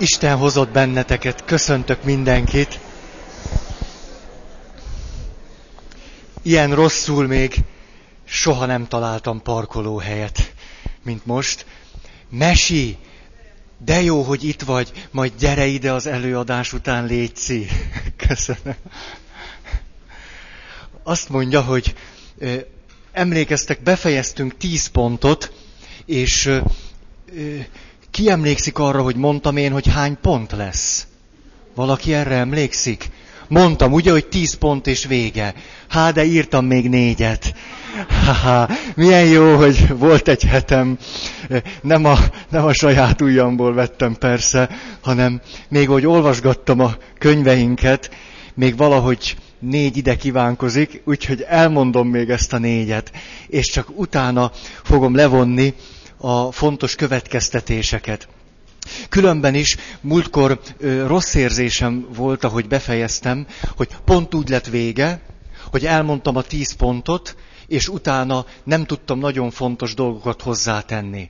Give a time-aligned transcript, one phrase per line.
[0.00, 2.80] Isten hozott benneteket, köszöntök mindenkit.
[6.42, 7.54] Ilyen rosszul még
[8.24, 10.54] soha nem találtam parkolóhelyet,
[11.02, 11.66] mint most.
[12.30, 12.96] Mesi,
[13.78, 17.66] de jó, hogy itt vagy, majd gyere ide az előadás után, létszi.
[18.28, 18.74] Köszönöm.
[21.02, 21.94] Azt mondja, hogy
[23.12, 25.52] emlékeztek, befejeztünk tíz pontot,
[26.06, 26.60] és
[28.10, 31.06] ki emlékszik arra, hogy mondtam én, hogy hány pont lesz?
[31.74, 33.10] Valaki erre emlékszik?
[33.48, 35.54] Mondtam, ugye, hogy tíz pont és vége.
[35.88, 37.54] Há, de írtam még négyet.
[38.42, 40.98] Ha, milyen jó, hogy volt egy hetem.
[41.82, 42.18] Nem a,
[42.50, 44.68] nem a saját ujjamból vettem persze,
[45.00, 48.10] hanem még hogy olvasgattam a könyveinket,
[48.54, 53.12] még valahogy négy ide kívánkozik, úgyhogy elmondom még ezt a négyet,
[53.46, 54.50] és csak utána
[54.82, 55.74] fogom levonni
[56.20, 58.28] a fontos következtetéseket.
[59.08, 65.20] Különben is múltkor ö, rossz érzésem volt, ahogy befejeztem, hogy pont úgy lett vége,
[65.70, 71.28] hogy elmondtam a tíz pontot, és utána nem tudtam nagyon fontos dolgokat hozzátenni.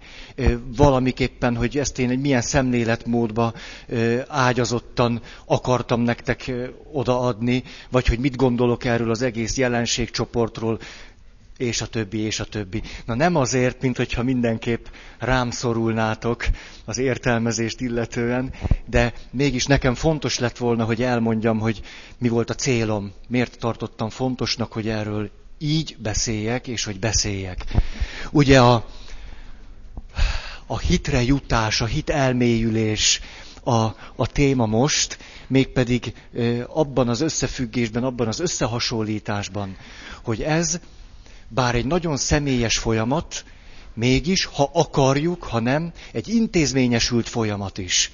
[0.77, 3.53] Valamiképpen, hogy ezt én egy milyen szemléletmódba
[4.29, 6.53] ágyazottan akartam nektek
[6.93, 10.79] odaadni, vagy hogy mit gondolok erről az egész jelenségcsoportról,
[11.61, 12.83] és a többi, és a többi.
[13.05, 14.87] Na nem azért, mint hogyha mindenképp
[15.19, 16.45] rám szorulnátok
[16.85, 18.53] az értelmezést illetően,
[18.87, 21.81] de mégis nekem fontos lett volna, hogy elmondjam, hogy
[22.19, 27.65] mi volt a célom, miért tartottam fontosnak, hogy erről így beszéljek, és hogy beszéljek.
[28.31, 28.87] Ugye a,
[30.67, 33.21] a hitre jutás, a hit elmélyülés
[33.65, 33.85] a,
[34.17, 36.13] a téma most, mégpedig
[36.67, 39.77] abban az összefüggésben, abban az összehasonlításban,
[40.23, 40.81] hogy ez
[41.55, 43.45] bár egy nagyon személyes folyamat,
[43.95, 48.11] mégis, ha akarjuk, ha nem, egy intézményesült folyamat is.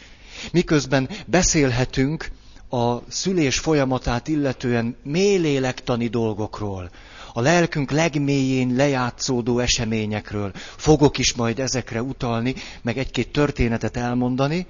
[0.53, 2.31] Miközben beszélhetünk
[2.71, 6.91] a szülés folyamatát illetően mélylélektani dolgokról,
[7.33, 10.53] a lelkünk legmélyén lejátszódó eseményekről.
[10.77, 14.67] Fogok is majd ezekre utalni, meg egy-két történetet elmondani.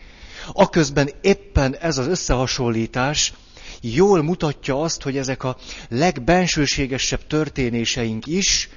[0.53, 3.33] Aközben éppen ez az összehasonlítás
[3.81, 5.57] jól mutatja azt, hogy ezek a
[5.89, 8.69] legbensőségesebb történéseink is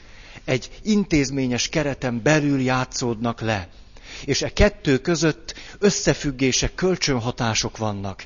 [0.46, 3.70] egy intézményes kereten belül játszódnak le.
[4.26, 8.26] És e kettő között összefüggések, kölcsönhatások vannak.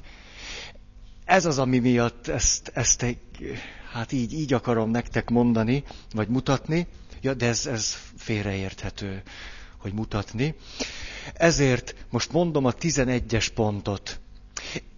[1.25, 3.17] Ez az, ami miatt ezt, ezt egy,
[3.91, 6.87] hát így, így akarom nektek mondani, vagy mutatni,
[7.21, 9.21] ja, de ez, ez félreérthető,
[9.77, 10.55] hogy mutatni.
[11.33, 14.19] Ezért most mondom a 11-es pontot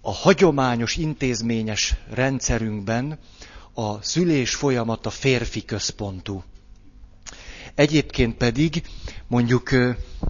[0.02, 3.20] a hagyományos intézményes rendszerünkben
[3.74, 6.44] a szülés folyamata férfi központú.
[7.76, 8.84] Egyébként pedig
[9.28, 9.70] mondjuk,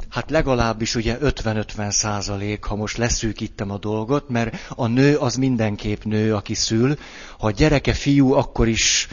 [0.09, 6.03] hát legalábbis ugye 50-50 százalék, ha most leszűkítem a dolgot, mert a nő az mindenképp
[6.03, 6.97] nő, aki szül.
[7.37, 9.07] Ha a gyereke fiú, akkor is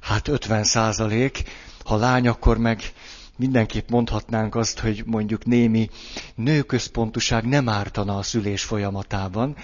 [0.00, 1.42] hát 50 százalék,
[1.84, 2.82] ha lány, akkor meg
[3.42, 5.88] mindenképp mondhatnánk azt, hogy mondjuk némi
[6.34, 9.56] nőközpontuság nem ártana a szülés folyamatában.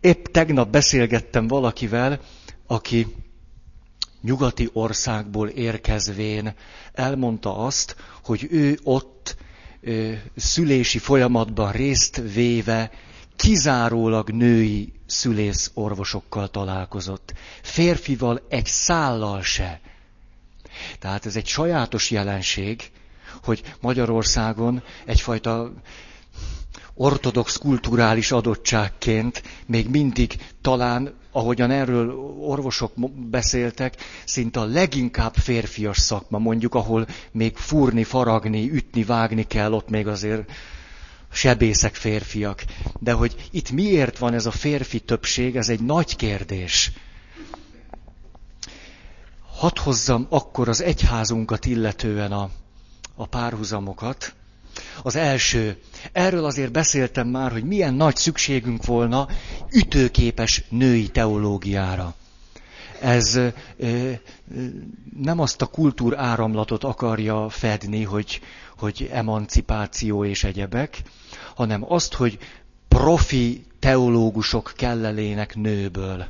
[0.00, 2.20] Épp tegnap beszélgettem valakivel,
[2.66, 3.06] aki
[4.22, 6.54] nyugati országból érkezvén
[6.92, 9.36] elmondta azt, hogy ő ott
[9.80, 12.90] ö, szülési folyamatban részt véve
[13.36, 17.32] kizárólag női szülész orvosokkal találkozott.
[17.62, 19.80] Férfival egy szállal se.
[20.98, 22.90] Tehát ez egy sajátos jelenség,
[23.42, 25.72] hogy Magyarországon egyfajta
[26.94, 32.92] ortodox kulturális adottságként még mindig talán, ahogyan erről orvosok
[33.30, 39.88] beszéltek, szinte a leginkább férfias szakma, mondjuk, ahol még fúrni, faragni, ütni, vágni kell, ott
[39.88, 40.50] még azért
[41.32, 42.64] sebészek férfiak.
[42.98, 46.92] De hogy itt miért van ez a férfi többség, ez egy nagy kérdés.
[49.56, 52.50] Hadd hozzam akkor az egyházunkat illetően a,
[53.18, 54.32] a párhuzamokat.
[55.02, 55.76] Az első,
[56.12, 59.28] erről azért beszéltem már, hogy milyen nagy szükségünk volna
[59.72, 62.14] ütőképes női teológiára.
[63.00, 64.10] Ez ö, ö,
[65.20, 68.40] nem azt a kultúráramlatot akarja fedni, hogy,
[68.76, 71.02] hogy emancipáció és egyebek,
[71.54, 72.38] hanem azt, hogy
[72.88, 76.26] profi teológusok kellelének nőből.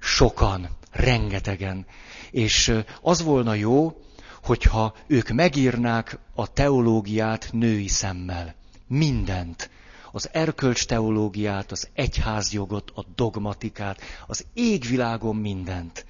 [0.00, 1.86] Sokan, rengetegen.
[2.30, 3.96] És az volna jó,
[4.42, 8.54] hogyha ők megírnák a teológiát női szemmel.
[8.86, 9.70] Mindent.
[10.12, 16.06] Az erkölcs teológiát, az egyházjogot, a dogmatikát, az égvilágon mindent.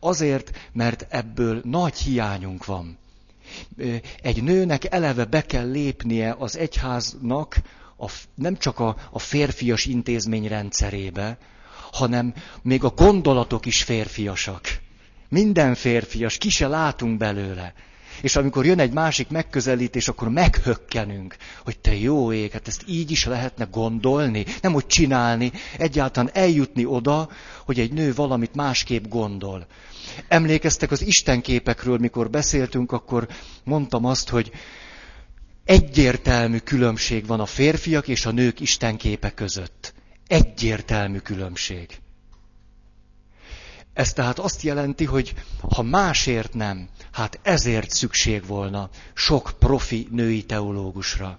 [0.00, 2.98] Azért, mert ebből nagy hiányunk van.
[4.22, 7.56] Egy nőnek eleve be kell lépnie az egyháznak
[7.96, 11.38] a, nem csak a, a férfias intézmény rendszerébe,
[11.92, 14.82] hanem még a gondolatok is férfiasak.
[15.34, 17.72] Minden férfias, ki se látunk belőle.
[18.20, 23.10] És amikor jön egy másik megközelítés, akkor meghökkenünk, hogy te jó ég, hát ezt így
[23.10, 27.28] is lehetne gondolni, nem hogy csinálni, egyáltalán eljutni oda,
[27.64, 29.66] hogy egy nő valamit másképp gondol.
[30.28, 33.28] Emlékeztek az istenképekről, mikor beszéltünk, akkor
[33.64, 34.50] mondtam azt, hogy
[35.64, 39.94] egyértelmű különbség van a férfiak és a nők istenképe között.
[40.26, 42.02] Egyértelmű különbség.
[43.94, 45.34] Ez tehát azt jelenti, hogy
[45.74, 51.38] ha másért nem, hát ezért szükség volna sok profi női teológusra,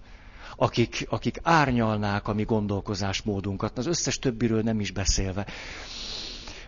[0.56, 5.46] akik, akik árnyalnák a mi gondolkozásmódunkat, az összes többiről nem is beszélve.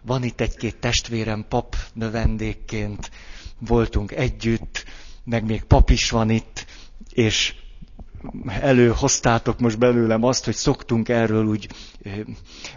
[0.01, 3.11] Van itt egy-két testvérem pap növendékként,
[3.59, 4.85] voltunk együtt,
[5.23, 6.65] meg még pap is van itt,
[7.09, 7.55] és
[8.47, 11.67] előhoztátok most belőlem azt, hogy szoktunk erről úgy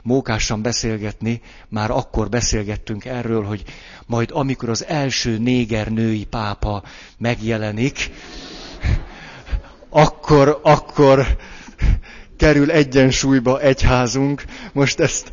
[0.02, 3.62] mókásan beszélgetni, már akkor beszélgettünk erről, hogy
[4.06, 6.82] majd amikor az első néger női pápa
[7.18, 8.10] megjelenik,
[9.90, 11.26] akkor, akkor
[12.36, 14.44] kerül egyensúlyba egyházunk.
[14.72, 15.32] Most ezt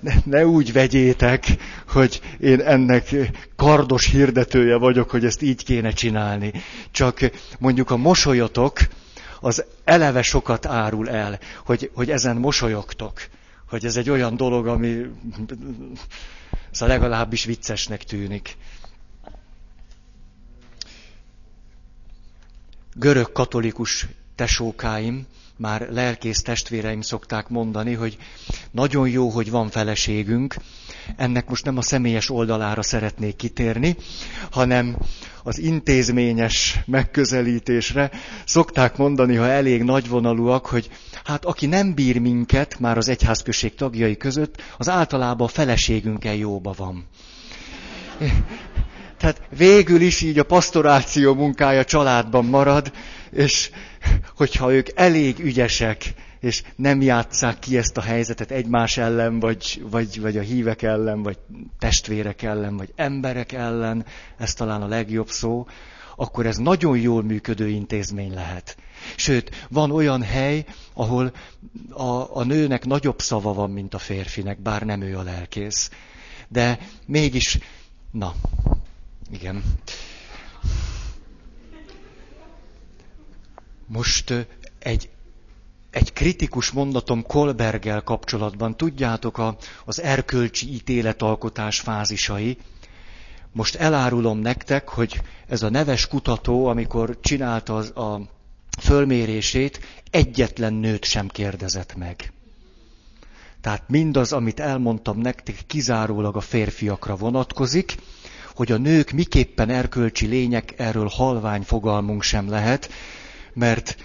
[0.00, 1.46] ne, ne úgy vegyétek,
[1.88, 3.14] hogy én ennek
[3.56, 6.52] kardos hirdetője vagyok, hogy ezt így kéne csinálni.
[6.90, 7.18] Csak
[7.58, 8.78] mondjuk a mosolyotok
[9.40, 13.20] az eleve sokat árul el, hogy, hogy ezen mosolyogtok.
[13.68, 15.00] Hogy ez egy olyan dolog, ami
[16.70, 18.56] szóval legalábbis viccesnek tűnik.
[22.94, 25.26] Görög katolikus tesókáim
[25.58, 28.16] már lelkész testvéreim szokták mondani, hogy
[28.70, 30.54] nagyon jó, hogy van feleségünk.
[31.16, 33.96] Ennek most nem a személyes oldalára szeretnék kitérni,
[34.50, 34.96] hanem
[35.42, 38.10] az intézményes megközelítésre.
[38.44, 40.90] Szokták mondani, ha elég nagyvonalúak, hogy
[41.24, 46.74] hát aki nem bír minket, már az egyházközség tagjai között, az általában a feleségünkkel jóba
[46.76, 47.06] van.
[49.18, 52.92] Tehát végül is így a pastoráció munkája családban marad,
[53.30, 53.70] és
[54.36, 60.20] hogyha ők elég ügyesek, és nem játsszák ki ezt a helyzetet egymás ellen, vagy, vagy,
[60.20, 61.38] vagy a hívek ellen, vagy
[61.78, 64.04] testvérek ellen, vagy emberek ellen,
[64.36, 65.66] ez talán a legjobb szó,
[66.16, 68.76] akkor ez nagyon jól működő intézmény lehet.
[69.16, 70.64] Sőt, van olyan hely,
[70.94, 71.32] ahol
[71.90, 75.90] a, a nőnek nagyobb szava van, mint a férfinek, bár nem ő a lelkész.
[76.48, 77.58] De mégis,
[78.10, 78.34] na,
[79.30, 79.62] igen.
[83.88, 84.46] Most
[84.78, 85.08] egy,
[85.90, 88.76] egy kritikus mondatom Kolbergel kapcsolatban.
[88.76, 92.56] Tudjátok, a, az erkölcsi ítéletalkotás fázisai.
[93.52, 98.20] Most elárulom nektek, hogy ez a neves kutató, amikor csinálta az, a
[98.80, 99.80] fölmérését,
[100.10, 102.32] egyetlen nőt sem kérdezett meg.
[103.60, 107.94] Tehát mindaz, amit elmondtam nektek, kizárólag a férfiakra vonatkozik,
[108.54, 112.90] hogy a nők miképpen erkölcsi lények, erről halvány fogalmunk sem lehet,
[113.58, 113.96] mert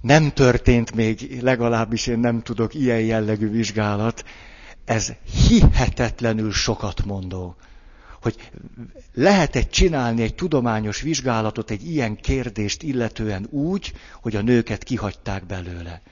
[0.00, 4.24] nem történt még, legalábbis én nem tudok ilyen jellegű vizsgálat,
[4.84, 5.12] ez
[5.48, 7.56] hihetetlenül sokat mondó.
[8.22, 8.50] Hogy
[9.14, 16.02] lehet-e csinálni egy tudományos vizsgálatot egy ilyen kérdést illetően úgy, hogy a nőket kihagyták belőle.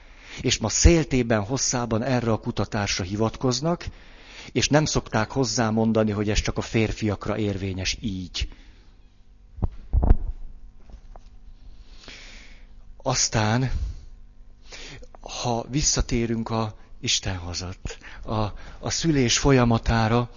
[0.41, 3.85] És ma széltében, hosszában erre a kutatásra hivatkoznak,
[4.51, 8.47] és nem szokták hozzámondani, hogy ez csak a férfiakra érvényes így.
[13.09, 13.71] Aztán,
[15.21, 17.77] ha visszatérünk a Isten hazat,
[18.25, 18.33] a,
[18.79, 20.29] a szülés folyamatára,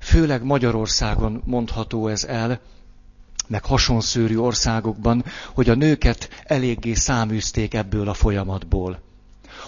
[0.00, 2.60] főleg Magyarországon mondható ez el,
[3.48, 9.00] meg hasonszőrű országokban, hogy a nőket eléggé száműzték ebből a folyamatból.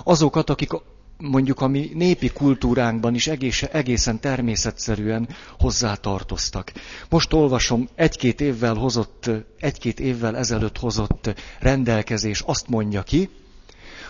[0.04, 0.70] Azokat, akik
[1.18, 3.26] mondjuk a mi népi kultúránkban is
[3.62, 5.28] egészen természetszerűen
[5.58, 6.72] hozzátartoztak.
[7.08, 13.30] Most olvasom egy-két évvel hozott, egy-két évvel ezelőtt hozott rendelkezés azt mondja ki,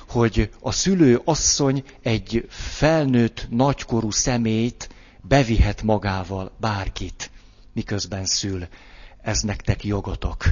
[0.08, 4.88] hogy a szülő asszony egy felnőtt, nagykorú szemét
[5.20, 7.30] bevihet magával bárkit,
[7.72, 8.66] miközben szül.
[9.22, 10.44] Ez nektek jogotok,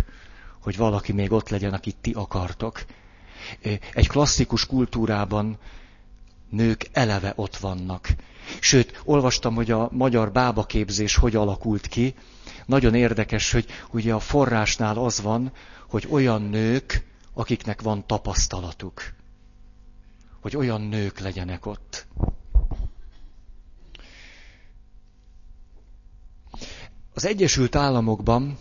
[0.62, 2.85] hogy valaki még ott legyen, akit ti akartok.
[3.92, 5.59] Egy klasszikus kultúrában
[6.52, 8.09] nők eleve ott vannak.
[8.61, 12.14] Sőt, olvastam, hogy a magyar bábaképzés hogy alakult ki.
[12.66, 15.52] Nagyon érdekes, hogy ugye a forrásnál az van,
[15.88, 19.02] hogy olyan nők, akiknek van tapasztalatuk.
[20.40, 22.06] Hogy olyan nők legyenek ott.
[27.14, 28.59] Az Egyesült Államokban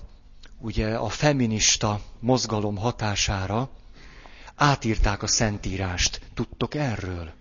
[0.60, 3.70] ugye a feminista mozgalom hatására
[4.56, 6.22] Átírták a Szentírást.
[6.34, 7.32] Tudtok erről?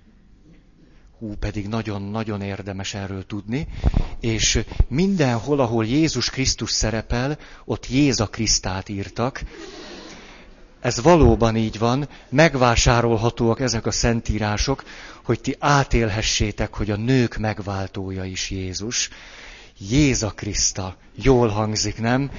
[1.21, 3.67] Hú, pedig nagyon-nagyon érdemes erről tudni.
[4.21, 9.43] És mindenhol, ahol Jézus Krisztus szerepel, ott Jéza Krisztát írtak.
[10.81, 14.85] Ez valóban így van, megvásárolhatóak ezek a szentírások,
[15.25, 19.09] hogy ti átélhessétek, hogy a nők megváltója is Jézus.
[19.79, 20.97] Jéza Kriszta.
[21.15, 22.31] Jól hangzik, nem?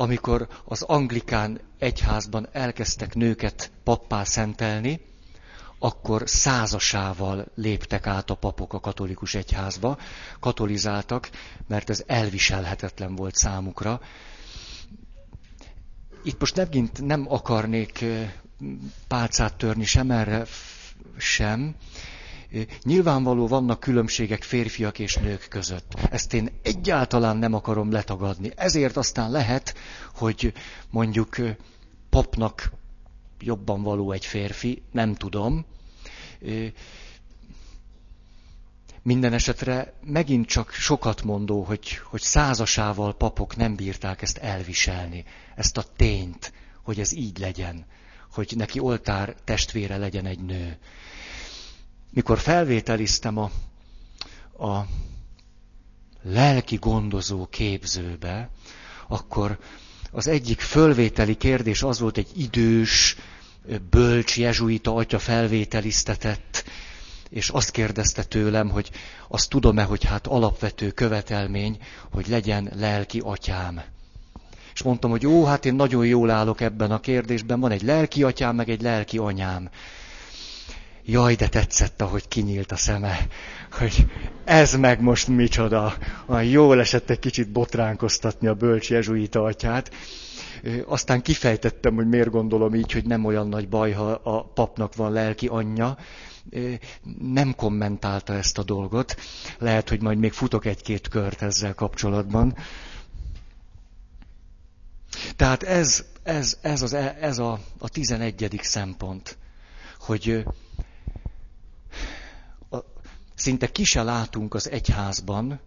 [0.00, 5.00] Amikor az anglikán egyházban elkezdtek nőket pappá szentelni,
[5.78, 9.98] akkor százasával léptek át a papok a katolikus egyházba,
[10.40, 11.30] katolizáltak,
[11.68, 14.00] mert ez elviselhetetlen volt számukra.
[16.22, 18.04] Itt most megint nem akarnék
[19.08, 20.44] pálcát törni sem erre,
[21.16, 21.74] sem.
[22.82, 25.94] Nyilvánvaló vannak különbségek férfiak és nők között.
[26.10, 28.50] Ezt én egyáltalán nem akarom letagadni.
[28.56, 29.74] Ezért aztán lehet,
[30.14, 30.52] hogy
[30.90, 31.36] mondjuk
[32.10, 32.70] papnak
[33.40, 35.64] jobban való egy férfi, nem tudom.
[39.02, 45.24] Minden esetre megint csak sokat mondó, hogy, hogy százasával papok nem bírták ezt elviselni,
[45.54, 46.52] ezt a tényt,
[46.82, 47.86] hogy ez így legyen,
[48.32, 50.78] hogy neki oltár testvére legyen egy nő.
[52.10, 53.50] Mikor felvételiztem a,
[54.66, 54.86] a
[56.22, 58.50] lelki gondozó képzőbe,
[59.08, 59.58] akkor
[60.12, 63.16] az egyik fölvételi kérdés az volt, egy idős,
[63.90, 66.64] bölcs jezsuita atya felvételiztetett,
[67.30, 68.90] és azt kérdezte tőlem, hogy
[69.28, 71.78] azt tudom-e, hogy hát alapvető követelmény,
[72.12, 73.80] hogy legyen lelki atyám.
[74.74, 78.22] És mondtam, hogy jó, hát én nagyon jól állok ebben a kérdésben, van egy lelki
[78.22, 79.68] atyám, meg egy lelki anyám.
[81.10, 83.26] Jaj, de tetszett, ahogy kinyílt a szeme,
[83.70, 84.06] hogy
[84.44, 85.94] ez meg most micsoda.
[86.26, 89.90] A jól esett egy kicsit botránkoztatni a bölcs jezsuita atyát.
[90.86, 95.12] Aztán kifejtettem, hogy miért gondolom így, hogy nem olyan nagy baj, ha a papnak van
[95.12, 95.96] lelki anyja.
[97.18, 99.16] Nem kommentálta ezt a dolgot.
[99.58, 102.56] Lehet, hogy majd még futok egy-két kört ezzel kapcsolatban.
[105.36, 109.38] Tehát ez, ez, ez, az, ez a, a tizenegyedik szempont,
[109.98, 110.44] hogy
[113.38, 115.60] szinte ki se látunk az egyházban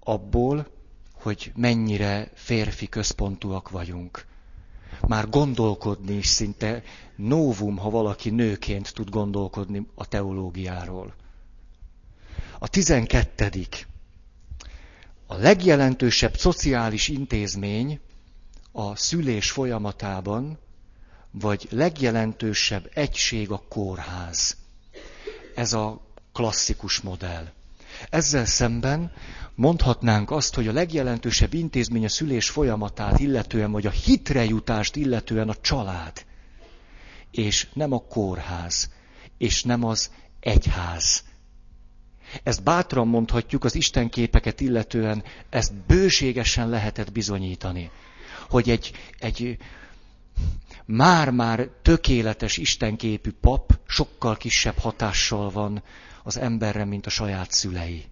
[0.00, 0.66] abból,
[1.12, 4.26] hogy mennyire férfi központúak vagyunk.
[5.06, 6.82] Már gondolkodni is szinte
[7.16, 11.14] novum, ha valaki nőként tud gondolkodni a teológiáról.
[12.58, 13.88] A tizenkettedik.
[15.26, 18.00] A legjelentősebb szociális intézmény
[18.72, 20.58] a szülés folyamatában,
[21.30, 24.56] vagy legjelentősebb egység a kórház.
[25.54, 26.00] Ez a
[26.40, 27.48] klasszikus modell.
[28.10, 29.12] Ezzel szemben
[29.54, 35.54] mondhatnánk azt, hogy a legjelentősebb intézmény a szülés folyamatát illetően, vagy a hitrejutást illetően a
[35.60, 36.24] család,
[37.30, 38.90] és nem a kórház,
[39.38, 41.24] és nem az egyház.
[42.42, 47.90] Ezt bátran mondhatjuk az istenképeket illetően, ezt bőségesen lehetett bizonyítani,
[48.48, 49.56] hogy egy, egy
[50.84, 55.82] már-már tökéletes istenképű pap sokkal kisebb hatással van
[56.22, 58.04] az emberre, mint a saját szülei.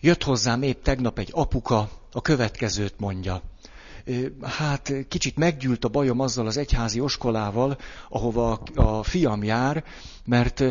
[0.00, 3.42] Jött hozzám épp tegnap egy apuka, a következőt mondja.
[4.42, 9.84] Hát kicsit meggyűlt a bajom azzal az egyházi oskolával, ahova a fiam jár,
[10.24, 10.64] mert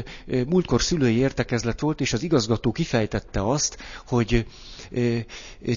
[0.48, 3.77] múltkor szülői értekezlet volt, és az igazgató kifejtette azt,
[4.08, 4.46] hogy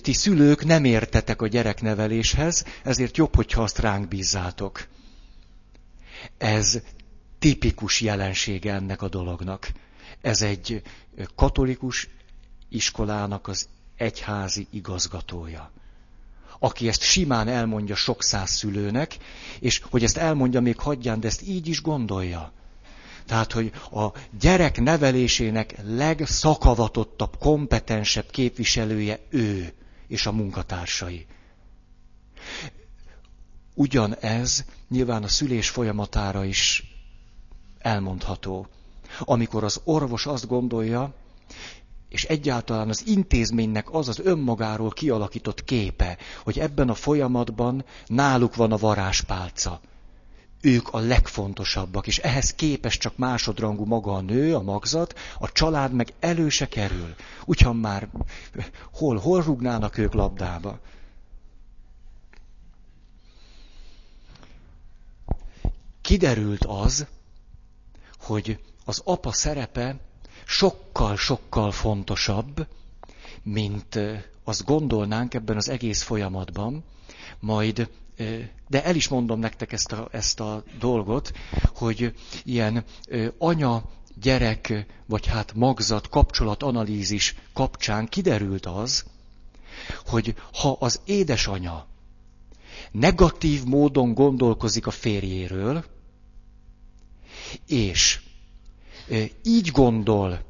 [0.02, 4.86] ti szülők nem értetek a gyerekneveléshez, ezért jobb, hogyha azt ránk bízzátok.
[6.38, 6.80] Ez
[7.40, 9.72] tipikus jelensége ennek a dolognak.
[10.20, 10.82] Ez egy
[11.34, 12.08] katolikus
[12.68, 15.70] iskolának az egyházi igazgatója
[16.62, 19.16] aki ezt simán elmondja sok száz szülőnek,
[19.60, 22.52] és hogy ezt elmondja, még hagyján, de ezt így is gondolja.
[23.26, 24.06] Tehát, hogy a
[24.40, 29.72] gyerek nevelésének legszakavatottabb, kompetensebb képviselője ő
[30.08, 31.26] és a munkatársai.
[33.74, 36.89] Ugyanez nyilván a szülés folyamatára is
[37.80, 38.66] elmondható.
[39.18, 41.14] Amikor az orvos azt gondolja,
[42.10, 48.72] és egyáltalán az intézménynek az az önmagáról kialakított képe, hogy ebben a folyamatban náluk van
[48.72, 49.80] a varázspálca.
[50.62, 55.92] Ők a legfontosabbak, és ehhez képes csak másodrangú maga a nő, a magzat, a család
[55.92, 57.14] meg előse kerül.
[57.44, 58.08] Ugyan már
[58.92, 60.78] hol, hol rúgnának ők labdába?
[66.00, 67.06] Kiderült az,
[68.30, 69.96] hogy az apa szerepe
[70.46, 72.66] sokkal-sokkal fontosabb,
[73.42, 73.98] mint
[74.44, 76.84] azt gondolnánk ebben az egész folyamatban,
[77.40, 77.90] majd,
[78.68, 81.32] de el is mondom nektek ezt a, ezt a dolgot,
[81.74, 82.84] hogy ilyen
[83.38, 83.82] anya
[84.20, 89.04] gyerek, vagy hát magzat kapcsolatanalízis kapcsán kiderült az,
[90.06, 91.86] hogy ha az édesanya
[92.90, 95.84] negatív módon gondolkozik a férjéről,
[97.66, 98.20] és
[99.42, 100.40] így gondol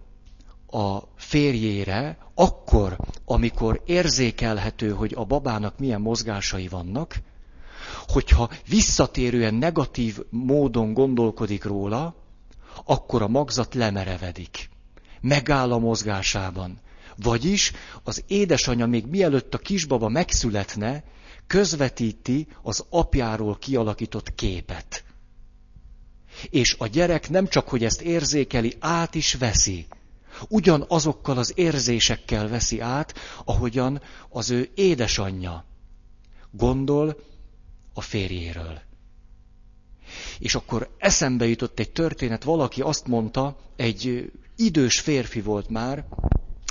[0.67, 7.17] a férjére, akkor, amikor érzékelhető, hogy a babának milyen mozgásai vannak,
[8.07, 12.15] hogyha visszatérően negatív módon gondolkodik róla,
[12.85, 14.69] akkor a magzat lemerevedik.
[15.21, 16.79] Megáll a mozgásában.
[17.17, 21.05] Vagyis az édesanyja még mielőtt a kisbaba megszületne,
[21.47, 25.05] közvetíti az apjáról kialakított képet.
[26.51, 29.87] És a gyerek nem csak, hogy ezt érzékeli, át is veszi.
[30.49, 35.65] Ugyanazokkal az érzésekkel veszi át, ahogyan az ő édesanyja
[36.51, 37.17] gondol
[37.95, 38.81] a férjéről.
[40.39, 46.05] És akkor eszembe jutott egy történet, valaki azt mondta, egy idős férfi volt már,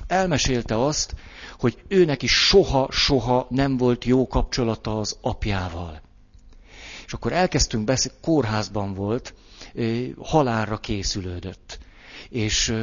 [0.07, 1.15] elmesélte azt,
[1.59, 6.01] hogy őnek is soha-soha nem volt jó kapcsolata az apjával.
[7.05, 9.33] És akkor elkezdtünk beszélni, kórházban volt,
[10.17, 11.79] halálra készülődött.
[12.29, 12.73] És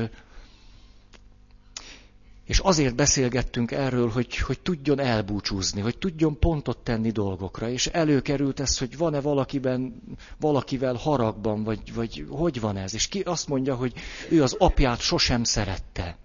[2.47, 7.69] és azért beszélgettünk erről, hogy, hogy tudjon elbúcsúzni, hogy tudjon pontot tenni dolgokra.
[7.69, 10.03] És előkerült ez, hogy van-e valakiben,
[10.41, 12.95] valakivel haragban, vagy, vagy hogy van ez.
[12.95, 13.93] És ki azt mondja, hogy
[14.31, 16.17] ő az apját sosem szerette.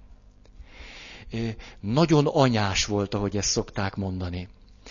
[1.79, 4.47] Nagyon anyás volt, ahogy ezt szokták mondani.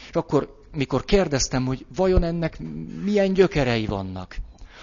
[0.08, 2.58] És akkor, mikor kérdeztem, hogy vajon ennek
[3.04, 4.36] milyen gyökerei vannak,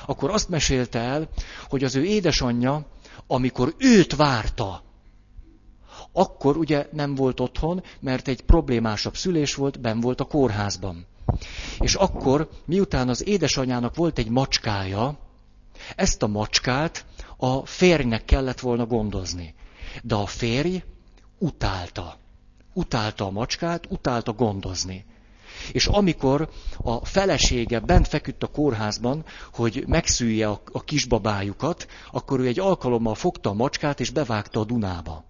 [0.07, 1.29] akkor azt mesélte el,
[1.69, 2.85] hogy az ő édesanyja,
[3.27, 4.83] amikor őt várta,
[6.11, 11.05] akkor ugye nem volt otthon, mert egy problémásabb szülés volt, ben volt a kórházban.
[11.79, 15.17] És akkor, miután az édesanyának volt egy macskája,
[15.95, 17.05] ezt a macskát
[17.37, 19.55] a férjnek kellett volna gondozni.
[20.03, 20.83] De a férj
[21.37, 22.17] utálta.
[22.73, 25.05] Utálta a macskát, utálta gondozni.
[25.71, 32.45] És amikor a felesége bent feküdt a kórházban, hogy megszülje a, a kisbabájukat, akkor ő
[32.45, 35.25] egy alkalommal fogta a macskát és bevágta a Dunába.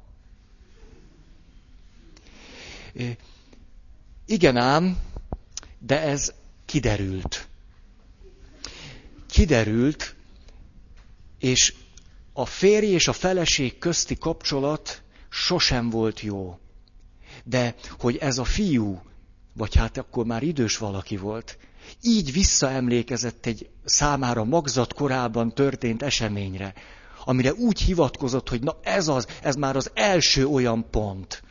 [4.26, 4.98] Igen ám,
[5.80, 6.34] de ez
[6.66, 7.48] kiderült.
[9.30, 10.16] Kiderült,
[11.40, 11.74] és
[12.34, 16.60] a férj és a feleség közti kapcsolat sosem volt jó.
[17.44, 19.02] De hogy ez a fiú,
[19.58, 21.58] vagy hát akkor már idős valaki volt,
[22.02, 26.74] így visszaemlékezett egy számára magzat korában történt eseményre,
[27.26, 31.43] amire úgy hivatkozott, hogy na ez az, ez már az első olyan pont,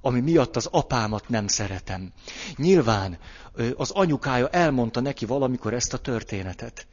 [0.00, 2.12] ami miatt az apámat nem szeretem.
[2.56, 3.18] Nyilván
[3.76, 6.86] az anyukája elmondta neki valamikor ezt a történetet.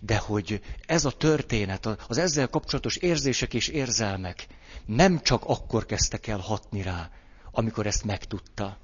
[0.00, 4.46] De hogy ez a történet, az ezzel kapcsolatos érzések és érzelmek
[4.86, 7.10] nem csak akkor kezdtek el hatni rá,
[7.50, 8.78] amikor ezt megtudta,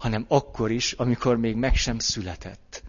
[0.00, 2.82] hanem akkor is, amikor még meg sem született.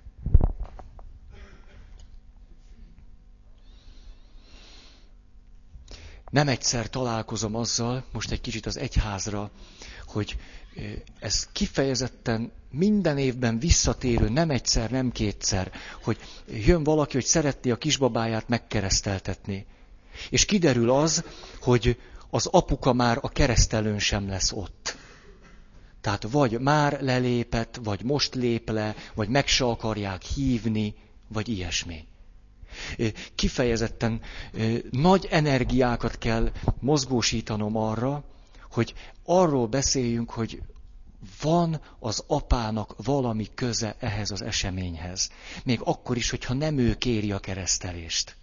[6.29, 9.51] Nem egyszer találkozom azzal, most egy kicsit az egyházra,
[10.05, 10.37] hogy
[11.19, 15.71] ez kifejezetten minden évben visszatérő, nem egyszer, nem kétszer,
[16.03, 19.65] hogy jön valaki, hogy szeretné a kisbabáját megkereszteltetni.
[20.29, 21.23] És kiderül az,
[21.61, 24.97] hogy az apuka már a keresztelőn sem lesz ott.
[26.01, 30.95] Tehát vagy már lelépett, vagy most lép le, vagy meg se akarják hívni,
[31.27, 32.07] vagy ilyesmi.
[33.35, 34.21] Kifejezetten
[34.91, 38.23] nagy energiákat kell mozgósítanom arra,
[38.71, 38.93] hogy
[39.25, 40.61] arról beszéljünk, hogy
[41.41, 45.29] van az apának valami köze ehhez az eseményhez.
[45.63, 48.37] Még akkor is, hogyha nem ő kéri a keresztelést.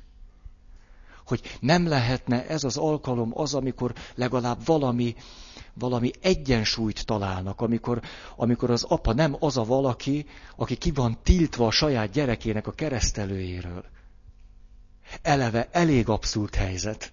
[1.27, 5.15] Hogy nem lehetne ez az alkalom az, amikor legalább valami,
[5.79, 8.01] valami egyensúlyt találnak, amikor,
[8.37, 12.73] amikor az apa nem az a valaki, aki ki van tiltva a saját gyerekének a
[12.73, 13.85] keresztelőjéről.
[15.23, 17.13] Eleve elég abszurd helyzet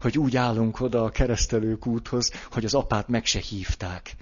[0.00, 4.16] hogy úgy állunk oda a keresztelők úthoz, hogy az apát meg se hívták.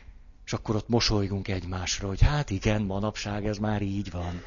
[0.45, 4.43] És akkor ott mosolygunk egymásra, hogy hát igen, manapság ez már így van.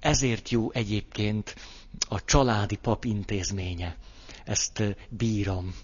[0.00, 1.54] Ezért jó egyébként
[2.08, 3.96] a családi pap intézménye.
[4.44, 5.74] Ezt bírom.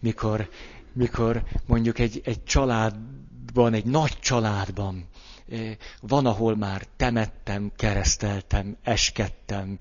[0.00, 0.48] Mikor,
[0.92, 5.08] mikor mondjuk egy, egy családban, egy nagy családban
[6.00, 9.78] van, ahol már temettem, kereszteltem, eskedtem,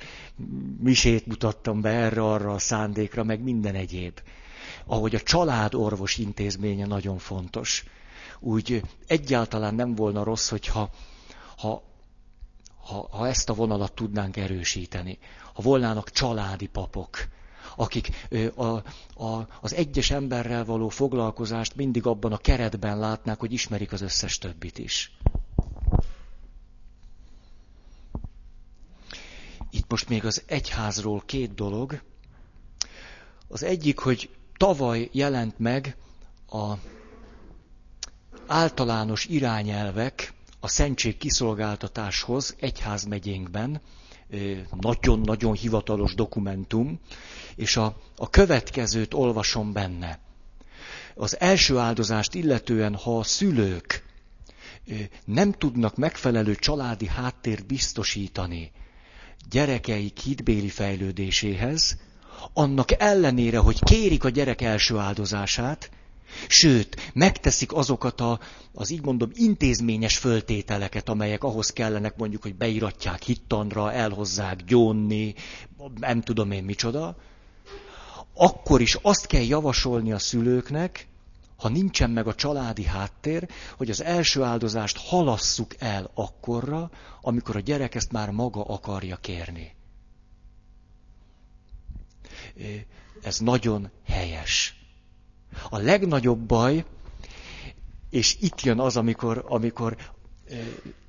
[0.79, 4.19] misét mutattam be erre-arra a szándékra, meg minden egyéb.
[4.85, 7.83] Ahogy a családorvos intézménye nagyon fontos.
[8.39, 10.89] Úgy egyáltalán nem volna rossz, hogyha
[11.57, 11.83] ha,
[12.77, 15.17] ha, ha ezt a vonalat tudnánk erősíteni.
[15.53, 17.27] Ha volnának családi papok,
[17.75, 18.63] akik a,
[19.25, 24.37] a, az egyes emberrel való foglalkozást mindig abban a keretben látnák, hogy ismerik az összes
[24.37, 25.11] többit is.
[29.69, 32.01] Itt most még az egyházról két dolog.
[33.47, 35.95] Az egyik, hogy tavaly jelent meg
[36.49, 36.73] a
[38.47, 43.81] általános irányelvek a szentség kiszolgáltatáshoz egyházmegyénkben,
[44.79, 46.99] nagyon-nagyon hivatalos dokumentum,
[47.55, 50.19] és a, a következőt olvasom benne.
[51.15, 54.03] Az első áldozást illetően, ha a szülők
[55.25, 58.71] nem tudnak megfelelő családi háttért biztosítani
[59.49, 61.97] gyerekeik hitbéli fejlődéséhez,
[62.53, 65.89] annak ellenére, hogy kérik a gyerek első áldozását,
[66.47, 68.39] Sőt, megteszik azokat a,
[68.73, 75.35] az így mondom, intézményes föltételeket, amelyek ahhoz kellenek mondjuk, hogy beiratják hittanra, elhozzák gyónni,
[75.99, 77.15] nem tudom én micsoda,
[78.33, 81.07] akkor is azt kell javasolni a szülőknek,
[81.57, 87.59] ha nincsen meg a családi háttér, hogy az első áldozást halasszuk el akkorra, amikor a
[87.59, 89.75] gyerek ezt már maga akarja kérni.
[93.21, 94.74] Ez nagyon helyes.
[95.69, 96.85] A legnagyobb baj,
[98.09, 99.97] és itt jön az, amikor, amikor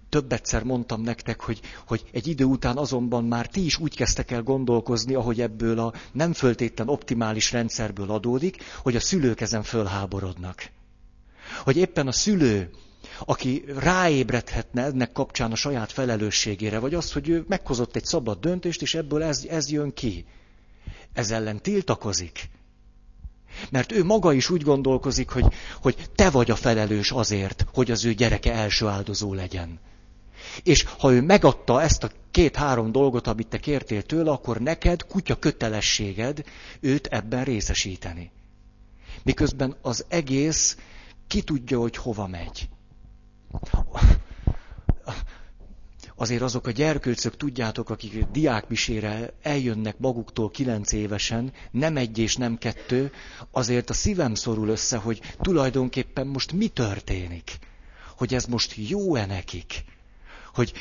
[0.08, 4.30] több egyszer mondtam nektek, hogy, hogy egy idő után azonban már ti is úgy kezdtek
[4.30, 10.70] el gondolkozni, ahogy ebből a nem föltétlen optimális rendszerből adódik, hogy a szülők ezen fölháborodnak.
[11.64, 12.70] Hogy éppen a szülő,
[13.24, 18.82] aki ráébredhetne ennek kapcsán a saját felelősségére, vagy az, hogy ő meghozott egy szabad döntést,
[18.82, 20.24] és ebből ez, ez jön ki.
[21.12, 22.48] Ez ellen tiltakozik.
[23.70, 28.04] Mert ő maga is úgy gondolkozik, hogy, hogy te vagy a felelős azért, hogy az
[28.04, 29.80] ő gyereke első áldozó legyen.
[30.62, 35.38] És ha ő megadta ezt a két-három dolgot, amit te kértél tőle, akkor neked kutya
[35.38, 36.44] kötelességed
[36.80, 38.30] őt ebben részesíteni.
[39.22, 40.76] Miközben az egész
[41.26, 42.68] ki tudja, hogy hova megy
[46.16, 52.58] azért azok a gyerkőcök, tudjátok, akik diákmisére eljönnek maguktól kilenc évesen, nem egy és nem
[52.58, 53.12] kettő,
[53.50, 57.58] azért a szívem szorul össze, hogy tulajdonképpen most mi történik.
[58.16, 59.84] Hogy ez most jó-e nekik.
[60.54, 60.72] Hogy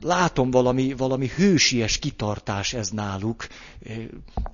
[0.00, 3.46] látom valami, valami hősies kitartás ez náluk.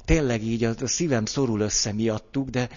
[0.05, 2.69] Tényleg így a szívem szorul össze miattuk, de,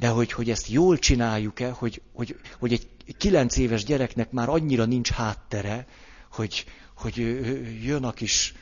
[0.00, 4.84] de hogy, hogy ezt jól csináljuk-e, hogy, hogy, hogy egy kilenc éves gyereknek már annyira
[4.84, 5.86] nincs háttere,
[6.32, 7.16] hogy, hogy
[7.82, 8.54] jön a kis,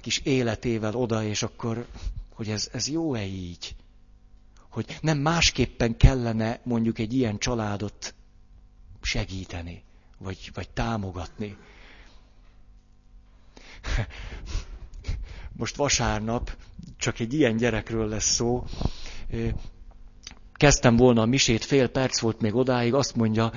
[0.00, 1.86] kis életével oda, és akkor,
[2.34, 3.74] hogy ez, ez jó-e így?
[4.68, 8.14] Hogy nem másképpen kellene mondjuk egy ilyen családot
[9.02, 9.82] segíteni,
[10.18, 11.56] vagy, vagy támogatni.
[15.56, 16.56] Most vasárnap
[16.98, 18.64] csak egy ilyen gyerekről lesz szó,
[20.62, 23.52] kezdtem volna a misét, fél perc volt még odáig, azt mondja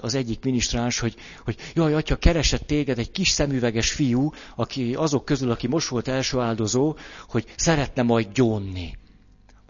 [0.00, 5.24] az egyik minisztráns, hogy, hogy jaj, atya, keresett téged egy kis szemüveges fiú, aki azok
[5.24, 6.96] közül, aki most volt első áldozó,
[7.28, 8.96] hogy szeretne majd gyónni.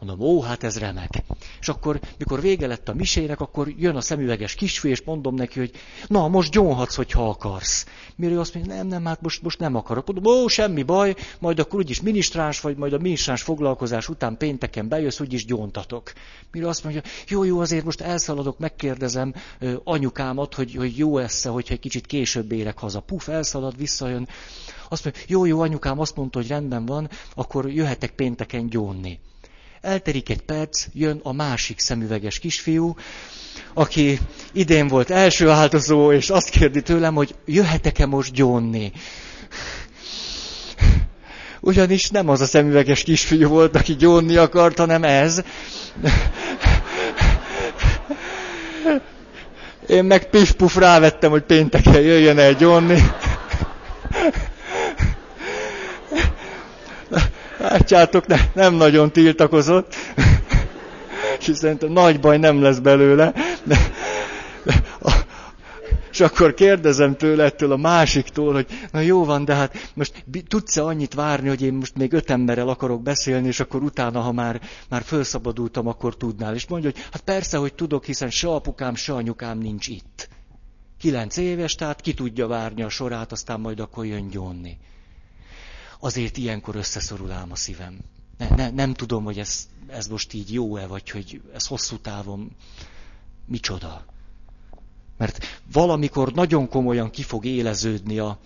[0.00, 1.22] Mondom, ó, hát ez remek.
[1.60, 5.58] És akkor, mikor vége lett a misének, akkor jön a szemüveges kisfiú, és mondom neki,
[5.58, 5.70] hogy
[6.06, 7.86] na, most gyónhatsz, hogyha akarsz.
[8.16, 10.06] Mire azt mondja, nem, nem, hát most, most nem akarok.
[10.06, 14.88] Mondom, ó, semmi baj, majd akkor úgyis minisztráns vagy, majd a minisztráns foglalkozás után pénteken
[14.88, 16.12] bejössz, úgyis gyóntatok.
[16.52, 21.48] Mire azt mondja, jó, jó, azért most elszaladok, megkérdezem ö, anyukámat, hogy, hogy jó esze,
[21.48, 23.00] hogyha egy kicsit később érek haza.
[23.00, 24.28] Puf, elszalad, visszajön.
[24.88, 29.20] Azt mondja, jó, jó, anyukám azt mondta, hogy rendben van, akkor jöhetek pénteken gyónni.
[29.80, 32.96] Elterik egy perc, jön a másik szemüveges kisfiú,
[33.74, 34.18] aki
[34.52, 38.92] idén volt első áldozó, és azt kérdi tőlem, hogy jöhetek-e most gyónni.
[41.60, 45.42] Ugyanis nem az a szemüveges kisfiú volt, aki gyónni akart, hanem ez.
[49.86, 53.02] Én meg pif-puf rávettem, hogy pénteken jöjjön el gyónni.
[57.58, 59.94] Látjátok, ne, nem nagyon tiltakozott.
[61.38, 63.32] És szerintem nagy baj nem lesz belőle.
[63.64, 63.76] De,
[64.62, 65.12] de, a,
[66.10, 70.82] És akkor kérdezem tőle ettől a másiktól, hogy na jó van, de hát most tudsz-e
[70.82, 74.60] annyit várni, hogy én most még öt emberrel akarok beszélni, és akkor utána, ha már,
[74.88, 76.54] már felszabadultam, akkor tudnál.
[76.54, 80.28] És mondja, hogy hát persze, hogy tudok, hiszen se apukám, se anyukám nincs itt.
[80.98, 84.78] Kilenc éves, tehát ki tudja várni a sorát, aztán majd akkor jön gyónni.
[85.98, 87.98] Azért ilyenkor összeszorul ám a szívem.
[88.38, 92.56] Ne, ne, nem tudom, hogy ez, ez most így jó-e, vagy hogy ez hosszú távon
[93.46, 94.04] micsoda.
[95.16, 98.38] Mert valamikor nagyon komolyan ki fog éleződni a,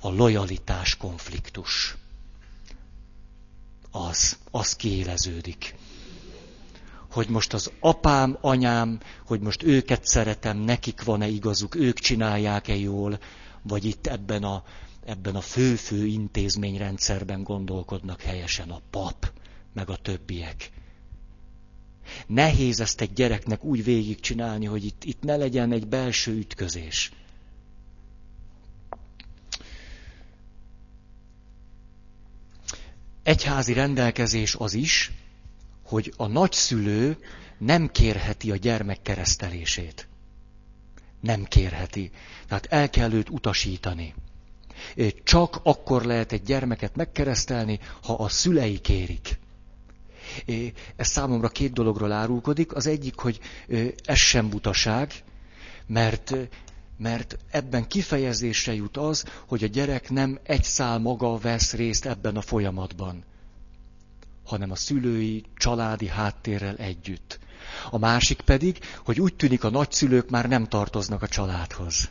[0.00, 1.96] a lojalitás konfliktus.
[3.90, 5.74] Az, az kiéleződik.
[7.10, 13.18] Hogy most az apám, anyám, hogy most őket szeretem, nekik van-e igazuk, ők csinálják-e jól,
[13.62, 14.64] vagy itt ebben a,
[15.04, 19.32] ebben a fő-fő intézményrendszerben gondolkodnak helyesen a pap,
[19.72, 20.70] meg a többiek.
[22.26, 27.12] Nehéz ezt egy gyereknek úgy végigcsinálni, hogy itt, itt ne legyen egy belső ütközés.
[33.22, 35.12] Egyházi rendelkezés az is,
[35.82, 37.16] hogy a nagyszülő
[37.58, 40.08] nem kérheti a gyermek keresztelését.
[41.20, 42.10] Nem kérheti.
[42.46, 44.14] Tehát el kell őt utasítani.
[45.24, 49.38] Csak akkor lehet egy gyermeket megkeresztelni, ha a szülei kérik.
[50.96, 52.74] Ez számomra két dologról árulkodik.
[52.74, 53.40] Az egyik, hogy
[54.04, 55.12] ez sem butaság,
[55.86, 56.34] mert,
[56.98, 62.36] mert ebben kifejezésre jut az, hogy a gyerek nem egy szál maga vesz részt ebben
[62.36, 63.24] a folyamatban,
[64.44, 67.38] hanem a szülői, családi háttérrel együtt.
[67.90, 72.10] A másik pedig, hogy úgy tűnik a nagyszülők már nem tartoznak a családhoz.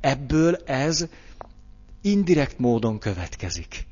[0.00, 1.06] Ebből ez
[2.00, 3.88] indirekt módon következik.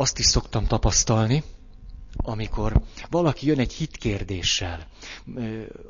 [0.00, 1.42] azt is szoktam tapasztalni,
[2.16, 4.86] amikor valaki jön egy hitkérdéssel,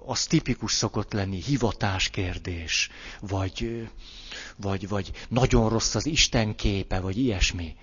[0.07, 2.91] az tipikus szokott lenni hivatáskérdés,
[3.21, 3.89] vagy,
[4.57, 7.77] vagy, vagy nagyon rossz az Isten képe, vagy ilyesmi.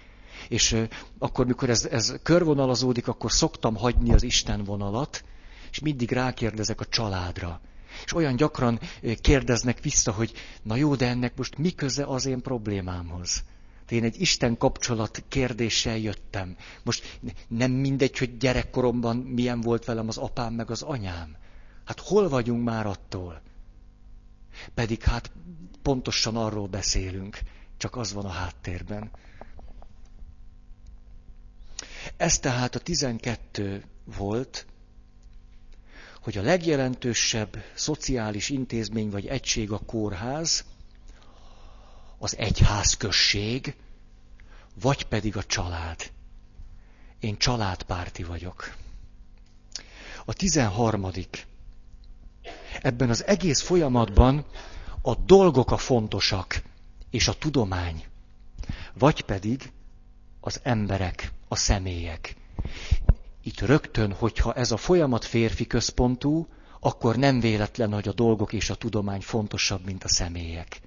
[0.49, 0.77] És
[1.19, 5.23] akkor, mikor ez, ez körvonalazódik, akkor szoktam hagyni az Isten vonalat,
[5.75, 7.61] és mindig rákérdezek a családra.
[8.05, 8.79] És olyan gyakran
[9.21, 13.43] kérdeznek vissza, hogy na jó, de ennek most mi köze az én problémámhoz?
[13.89, 16.55] én egy Isten kapcsolat kérdéssel jöttem.
[16.83, 21.35] Most nem mindegy, hogy gyerekkoromban milyen volt velem az apám meg az anyám.
[21.85, 23.41] Hát hol vagyunk már attól?
[24.73, 25.31] Pedig hát
[25.81, 27.39] pontosan arról beszélünk,
[27.77, 29.11] csak az van a háttérben.
[32.17, 33.83] Ez tehát a 12
[34.17, 34.65] volt,
[36.25, 40.65] hogy a legjelentősebb szociális intézmény vagy egység a kórház,
[42.17, 43.75] az egyházközség,
[44.81, 46.11] vagy pedig a család.
[47.19, 48.75] Én családpárti vagyok.
[50.25, 51.45] A tizenharmadik.
[52.81, 54.45] Ebben az egész folyamatban
[55.01, 56.61] a dolgok a fontosak,
[57.09, 58.05] és a tudomány.
[58.93, 59.71] Vagy pedig
[60.39, 62.35] az emberek, a személyek.
[63.45, 66.47] Itt rögtön, hogyha ez a folyamat férfi központú,
[66.79, 70.81] akkor nem véletlen, hogy a dolgok és a tudomány fontosabb, mint a személyek.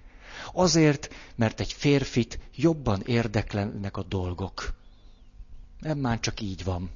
[0.53, 4.75] Azért, mert egy férfit jobban érdeklenek a dolgok.
[5.81, 6.91] Nem már csak így van.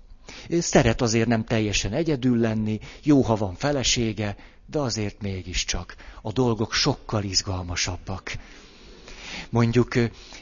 [0.48, 5.96] Szeret azért nem teljesen egyedül lenni, jó, ha van felesége, de azért mégiscsak.
[6.22, 8.32] A dolgok sokkal izgalmasabbak.
[9.50, 9.94] Mondjuk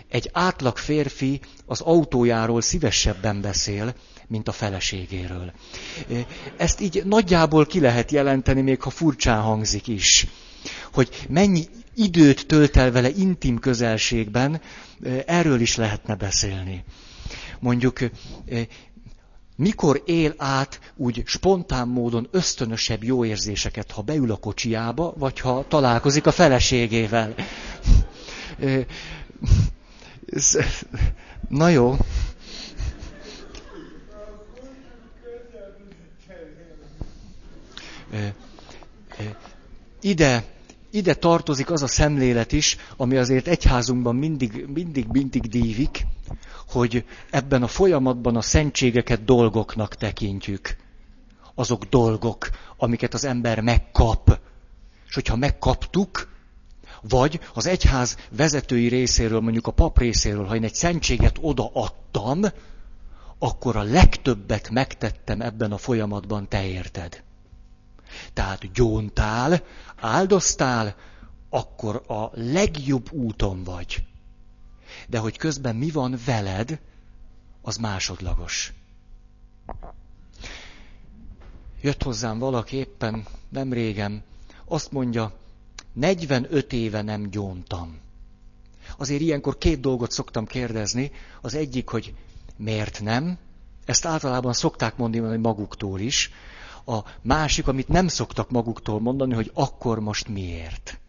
[0.08, 3.94] egy átlag férfi az autójáról szívesebben beszél,
[4.30, 5.52] mint a feleségéről.
[6.56, 10.26] Ezt így nagyjából ki lehet jelenteni, még ha furcsán hangzik is.
[10.92, 11.64] Hogy mennyi
[11.94, 14.60] időt tölt el vele intim közelségben,
[15.26, 16.84] erről is lehetne beszélni.
[17.60, 17.98] Mondjuk,
[19.56, 25.64] mikor él át úgy spontán módon ösztönösebb jó érzéseket, ha beül a kocsiába, vagy ha
[25.68, 27.34] találkozik a feleségével.
[31.48, 31.96] Na jó.
[40.00, 40.44] Ide
[40.90, 46.06] ide tartozik az a szemlélet is, ami azért egyházunkban mindig, mindig, mindig dívik,
[46.68, 50.76] hogy ebben a folyamatban a szentségeket dolgoknak tekintjük.
[51.54, 54.40] Azok dolgok, amiket az ember megkap.
[55.08, 56.28] És hogyha megkaptuk,
[57.00, 62.42] vagy az egyház vezetői részéről, mondjuk a pap részéről, ha én egy szentséget odaadtam,
[63.38, 67.22] akkor a legtöbbet megtettem ebben a folyamatban, te érted.
[68.32, 69.62] Tehát gyóntál,
[69.96, 70.96] áldoztál,
[71.50, 74.02] akkor a legjobb úton vagy.
[75.08, 76.80] De hogy közben mi van veled,
[77.62, 78.72] az másodlagos.
[81.80, 84.22] Jött hozzám valaki éppen nem régen,
[84.64, 85.32] azt mondja,
[85.92, 87.98] 45 éve nem gyóntam.
[88.96, 91.10] Azért ilyenkor két dolgot szoktam kérdezni.
[91.40, 92.14] Az egyik, hogy
[92.56, 93.38] miért nem?
[93.84, 96.30] Ezt általában szokták mondani maguktól is.
[96.86, 101.00] A másik, amit nem szoktak maguktól mondani, hogy akkor most miért.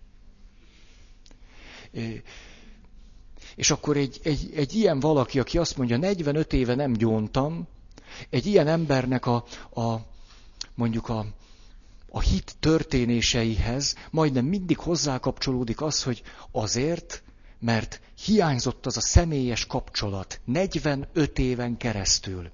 [3.56, 7.68] És akkor egy, egy, egy ilyen valaki, aki azt mondja, 45 éve nem gyóntam,
[8.30, 9.96] egy ilyen embernek a, a
[10.76, 11.26] mondjuk a,
[12.10, 17.24] a hit történéseihez majdnem mindig hozzákapcsolódik az, hogy azért,
[17.60, 22.50] mert hiányzott az a személyes kapcsolat 45 éven keresztül.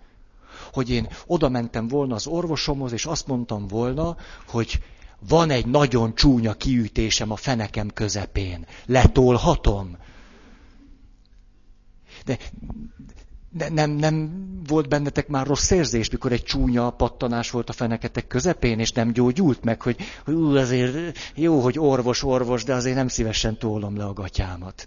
[0.73, 4.17] Hogy én oda mentem volna az orvosomhoz, és azt mondtam volna,
[4.47, 4.79] hogy
[5.27, 8.65] van egy nagyon csúnya kiütésem a fenekem közepén.
[8.85, 9.97] Letolhatom?
[12.25, 12.37] De
[13.57, 14.31] ne, nem, nem
[14.67, 19.11] volt bennetek már rossz érzés, mikor egy csúnya pattanás volt a feneketek közepén, és nem
[19.11, 24.05] gyógyult meg, hogy ú, azért jó, hogy orvos, orvos, de azért nem szívesen tólom le
[24.05, 24.85] a gatyámat.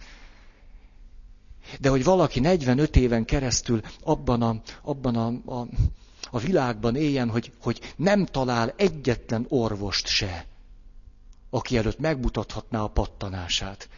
[1.78, 5.66] De hogy valaki 45 éven keresztül abban a, abban a, a,
[6.30, 10.46] a világban éljen, hogy, hogy nem talál egyetlen orvost se,
[11.50, 13.88] aki előtt megmutathatná a pattanását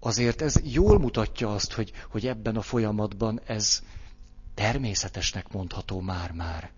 [0.00, 3.82] azért ez jól mutatja azt, hogy, hogy ebben a folyamatban ez
[4.54, 6.70] természetesnek mondható már-már.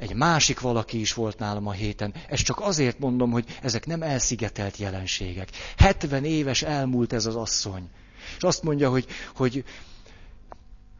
[0.00, 2.14] Egy másik valaki is volt nálam a héten.
[2.28, 5.48] Ezt csak azért mondom, hogy ezek nem elszigetelt jelenségek.
[5.76, 7.88] 70 éves elmúlt ez az asszony.
[8.36, 9.64] És azt mondja, hogy, hogy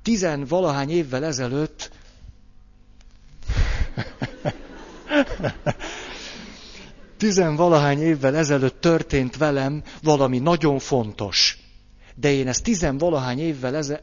[0.02, 1.90] tizen valahány évvel ezelőtt
[7.16, 11.59] tizenvalahány évvel ezelőtt történt velem valami nagyon fontos.
[12.20, 14.02] De én ezt tizenvalahány évvel eze-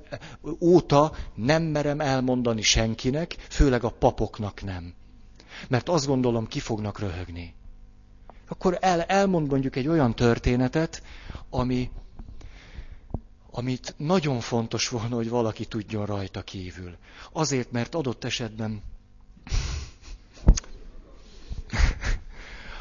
[0.60, 4.94] óta nem merem elmondani senkinek, főleg a papoknak nem.
[5.68, 7.54] Mert azt gondolom, ki fognak röhögni.
[8.48, 11.04] Akkor el, elmond mondjuk egy olyan történetet,
[11.50, 11.92] ami,
[13.52, 16.96] amit nagyon fontos volna, hogy valaki tudjon rajta kívül.
[17.32, 18.82] Azért, mert adott esetben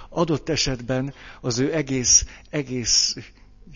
[0.09, 3.17] adott esetben az ő egész, egész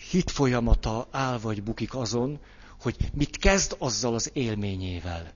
[0.09, 2.39] hit folyamata áll vagy bukik azon,
[2.81, 5.31] hogy mit kezd azzal az élményével,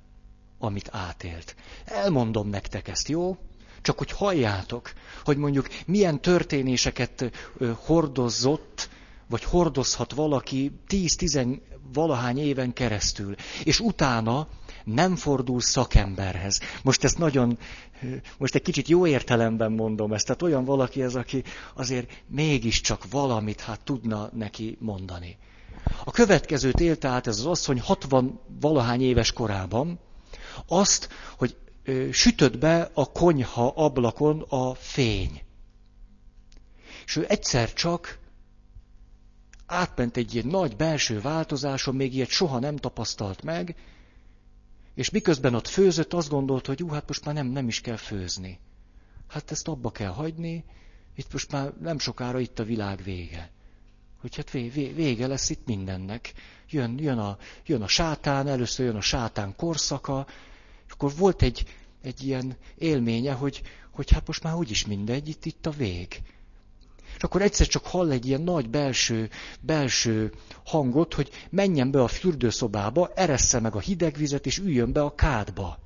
[0.60, 1.56] amit átélt.
[1.86, 3.38] Elmondom nektek ezt, jó?
[3.82, 7.32] Csak hogy halljátok, hogy mondjuk milyen történéseket
[7.75, 8.89] hordozott,
[9.28, 11.60] vagy hordozhat valaki 10-10
[11.93, 14.47] valahány éven keresztül, és utána
[14.84, 16.60] nem fordul szakemberhez.
[16.84, 17.58] Most ezt nagyon,
[18.38, 23.62] most egy kicsit jó értelemben mondom ezt, tehát olyan valaki ez, aki azért mégiscsak valamit
[23.62, 25.38] hát tudna neki mondani.
[26.03, 29.99] A következőt élte át ez az asszony 60 valahány éves korában,
[30.67, 35.41] azt, hogy ö, sütött be a konyha ablakon a fény.
[37.05, 38.19] És ő egyszer csak
[39.65, 43.75] átment egy ilyen nagy belső változáson, még ilyet soha nem tapasztalt meg,
[44.95, 47.95] és miközben ott főzött, azt gondolt, hogy ú, hát most már nem, nem is kell
[47.95, 48.60] főzni.
[49.27, 50.63] Hát ezt abba kell hagyni,
[51.15, 53.51] itt most már nem sokára itt a világ vége.
[54.21, 56.34] Hogy hát vége lesz itt mindennek.
[56.69, 60.27] Jön, jön, a, jön a sátán, először jön a sátán korszaka,
[60.88, 61.65] és akkor volt egy,
[62.01, 66.21] egy ilyen élménye, hogy, hogy hát most már úgyis mindegy, itt, itt a vég.
[67.17, 70.32] És akkor egyszer csak hall egy ilyen nagy belső, belső
[70.65, 75.15] hangot, hogy menjen be a fürdőszobába, eressze meg a hideg vizet, és üljön be a
[75.15, 75.80] kádba.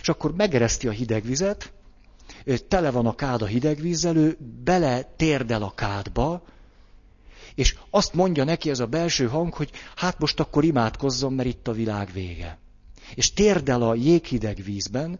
[0.00, 1.72] És akkor megereszti a hideg vizet,
[2.68, 6.42] tele van a kád a hideg vízzel, ő bele térdel a kádba,
[7.54, 11.68] és azt mondja neki ez a belső hang, hogy hát most akkor imádkozzon, mert itt
[11.68, 12.58] a világ vége.
[13.14, 15.18] És térdel a jéghideg vízben,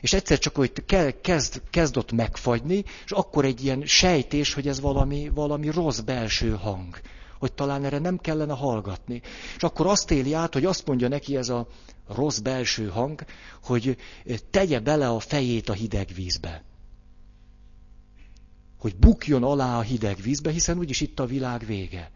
[0.00, 0.72] és egyszer csak, hogy
[1.20, 6.50] kezd, kezd ott megfagyni, és akkor egy ilyen sejtés, hogy ez valami, valami rossz belső
[6.50, 7.00] hang.
[7.38, 9.22] Hogy talán erre nem kellene hallgatni.
[9.56, 11.66] És akkor azt éli át, hogy azt mondja neki ez a
[12.08, 13.24] rossz belső hang,
[13.62, 13.96] hogy
[14.50, 16.64] tegye bele a fejét a hideg vízbe.
[18.78, 22.10] Hogy bukjon alá a hideg vízbe, hiszen úgyis itt a világ vége.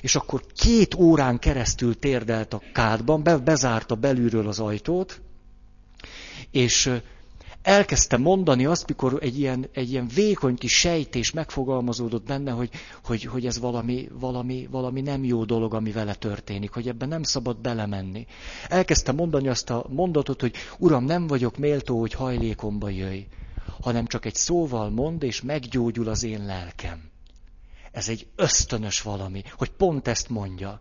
[0.00, 5.20] És akkor két órán keresztül térdelt a kádban, be, bezárta belülről az ajtót,
[6.50, 7.00] és
[7.62, 12.70] elkezdte mondani azt, mikor egy ilyen, egy ilyen vékony kis sejtés megfogalmazódott benne, hogy,
[13.04, 17.22] hogy, hogy ez valami, valami, valami nem jó dolog, ami vele történik, hogy ebben nem
[17.22, 18.26] szabad belemenni.
[18.68, 23.26] Elkezdte mondani azt a mondatot, hogy Uram, nem vagyok méltó, hogy hajlékomba jöjj,
[23.80, 27.10] hanem csak egy szóval mond, és meggyógyul az én lelkem.
[27.92, 30.80] Ez egy ösztönös valami, hogy pont ezt mondja.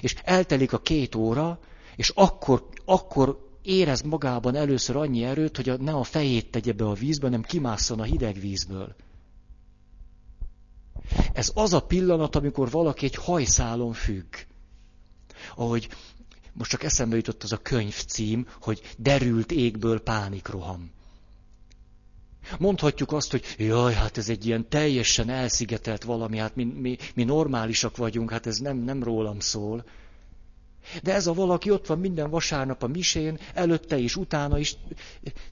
[0.00, 1.58] És eltelik a két óra,
[1.96, 6.92] és akkor, akkor érez magában először annyi erőt, hogy ne a fejét tegye be a
[6.92, 8.94] vízbe, hanem kimásszon a hideg vízből.
[11.32, 14.34] Ez az a pillanat, amikor valaki egy hajszálon függ.
[15.56, 15.88] Ahogy
[16.52, 20.90] most csak eszembe jutott az a könyv cím, hogy derült égből pánikroham.
[22.58, 27.24] Mondhatjuk azt, hogy jaj, hát ez egy ilyen teljesen elszigetelt valami, hát mi, mi, mi
[27.24, 29.84] normálisak vagyunk, hát ez nem, nem rólam szól.
[31.02, 34.76] De ez a valaki ott van minden vasárnap a misén, előtte is, utána is,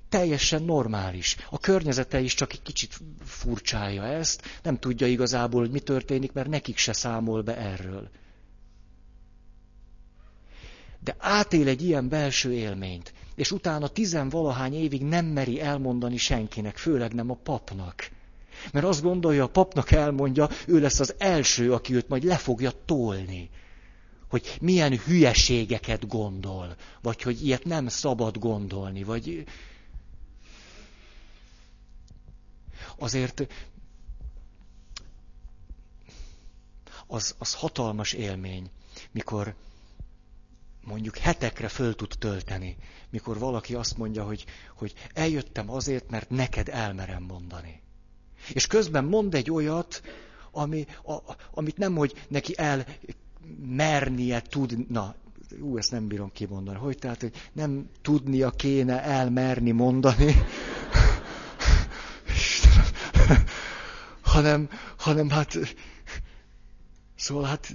[0.08, 1.36] teljesen normális.
[1.50, 6.48] A környezete is csak egy kicsit furcsája ezt, nem tudja igazából, hogy mi történik, mert
[6.48, 8.08] nekik se számol be erről.
[11.00, 17.14] De átél egy ilyen belső élményt, és utána tizenvalahány évig nem meri elmondani senkinek, főleg
[17.14, 18.10] nem a papnak.
[18.72, 22.72] Mert azt gondolja, a papnak elmondja, ő lesz az első, aki őt majd le fogja
[22.84, 23.50] tolni
[24.32, 29.44] hogy milyen hülyeségeket gondol, vagy hogy ilyet nem szabad gondolni, vagy
[32.98, 33.46] azért
[37.06, 38.70] az, az hatalmas élmény,
[39.10, 39.54] mikor
[40.84, 42.76] mondjuk hetekre föl tud tölteni,
[43.10, 44.44] mikor valaki azt mondja, hogy,
[44.76, 47.80] hogy eljöttem azért, mert neked elmerem mondani.
[48.52, 50.02] És közben mond egy olyat,
[50.50, 52.86] ami, a, amit nem, hogy neki el
[53.66, 55.14] mernie tudna,
[55.61, 60.34] ú, ezt nem bírom kimondani, hogy tehát, hogy nem tudnia kéne elmerni mondani,
[64.32, 65.59] hanem, hanem hát,
[67.16, 67.72] szóval hát,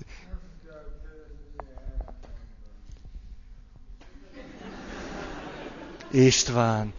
[6.11, 6.93] István,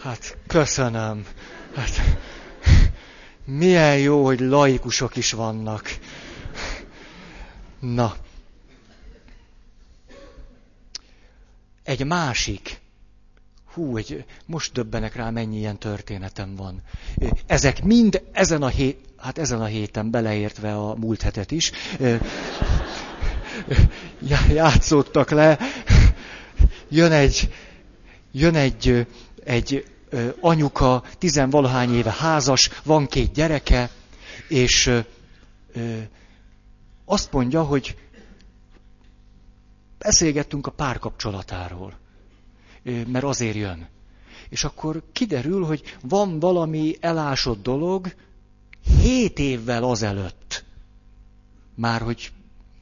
[0.00, 1.26] hát köszönöm.
[1.74, 2.00] Hát,
[3.44, 5.98] milyen jó, hogy laikusok is vannak.
[7.78, 8.16] Na.
[11.82, 12.80] Egy másik.
[13.72, 16.82] Hú, egy, most döbbenek rá, mennyi ilyen történetem van.
[17.46, 21.72] Ezek mind ezen a hét, hát ezen a héten beleértve a múlt hetet is,
[24.48, 25.58] játszottak le.
[26.88, 27.52] Jön egy,
[28.32, 29.06] jön egy,
[29.44, 29.84] egy
[30.40, 33.90] anyuka, tizenvalahány éve házas, van két gyereke,
[34.48, 34.90] és
[37.08, 37.96] azt mondja, hogy
[39.98, 41.98] beszélgettünk a párkapcsolatáról,
[42.82, 43.88] mert azért jön.
[44.48, 48.14] És akkor kiderül, hogy van valami elásott dolog
[49.00, 50.64] hét évvel azelőtt.
[51.74, 52.32] Már hogy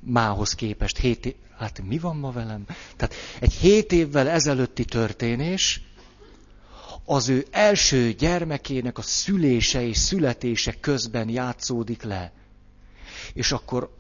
[0.00, 2.64] mához képest hét év, hát mi van ma velem?
[2.96, 5.80] Tehát egy hét évvel ezelőtti történés,
[7.04, 12.32] az ő első gyermekének a szülése és születése közben játszódik le.
[13.32, 13.94] És akkor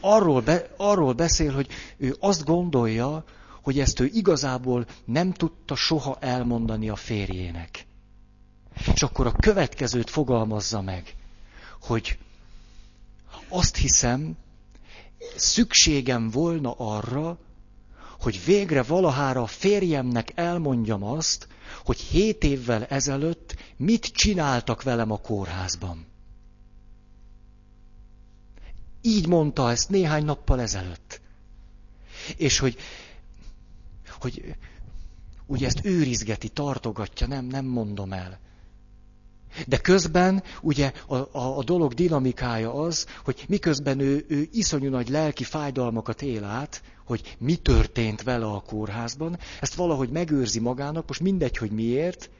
[0.00, 3.24] arról, be, arról beszél, hogy ő azt gondolja,
[3.62, 7.86] hogy ezt ő igazából nem tudta soha elmondani a férjének.
[8.94, 11.14] És akkor a következőt fogalmazza meg,
[11.80, 12.18] hogy
[13.48, 14.36] azt hiszem,
[15.36, 17.38] szükségem volna arra,
[18.20, 21.48] hogy végre valahára a férjemnek elmondjam azt,
[21.84, 26.06] hogy hét évvel ezelőtt mit csináltak velem a kórházban.
[29.06, 31.20] Így mondta ezt néhány nappal ezelőtt.
[32.36, 32.76] És hogy,
[34.20, 34.54] hogy
[35.46, 38.38] ugye ezt őrizgeti, tartogatja, nem, nem mondom el.
[39.66, 45.08] De közben ugye a, a, a dolog dinamikája az, hogy miközben ő, ő iszonyú nagy
[45.08, 51.20] lelki fájdalmakat él át, hogy mi történt vele a kórházban, ezt valahogy megőrzi magának, most
[51.20, 52.30] mindegy, hogy miért,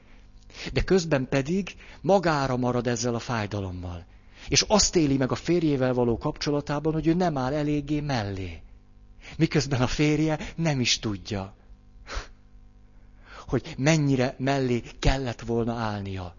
[0.73, 4.05] de közben pedig magára marad ezzel a fájdalommal.
[4.49, 8.61] És azt éli meg a férjével való kapcsolatában, hogy ő nem áll eléggé mellé.
[9.37, 11.55] Miközben a férje nem is tudja,
[13.47, 16.35] hogy mennyire mellé kellett volna állnia.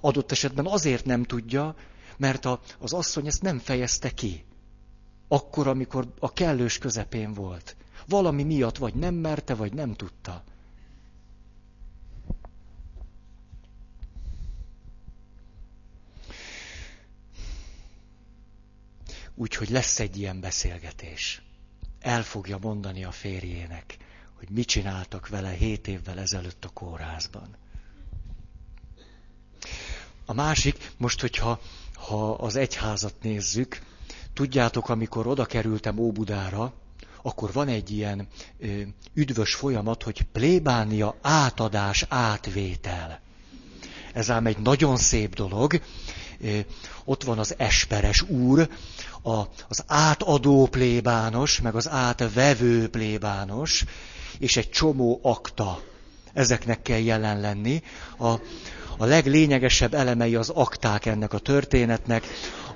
[0.00, 1.74] Adott esetben azért nem tudja,
[2.16, 4.44] mert a, az asszony ezt nem fejezte ki.
[5.28, 7.76] Akkor, amikor a kellős közepén volt.
[8.08, 10.44] Valami miatt vagy nem merte, vagy nem tudta.
[19.34, 21.42] Úgyhogy lesz egy ilyen beszélgetés.
[22.00, 23.96] El fogja mondani a férjének,
[24.38, 27.56] hogy mit csináltak vele hét évvel ezelőtt a kórházban.
[30.24, 31.60] A másik, most, hogyha
[31.94, 33.80] ha az egyházat nézzük,
[34.32, 36.72] tudjátok, amikor oda kerültem Óbudára,
[37.22, 38.28] akkor van egy ilyen
[38.58, 38.80] ö,
[39.14, 43.20] üdvös folyamat, hogy plébánia átadás, átvétel.
[44.12, 45.80] Ez ám egy nagyon szép dolog,
[47.04, 48.68] ott van az esperes úr,
[49.22, 53.84] a, az átadó plébános, meg az átvevő plébános,
[54.38, 55.80] és egy csomó akta.
[56.32, 57.82] Ezeknek kell jelen lenni.
[58.18, 58.32] A,
[58.98, 62.26] a leglényegesebb elemei az akták ennek a történetnek,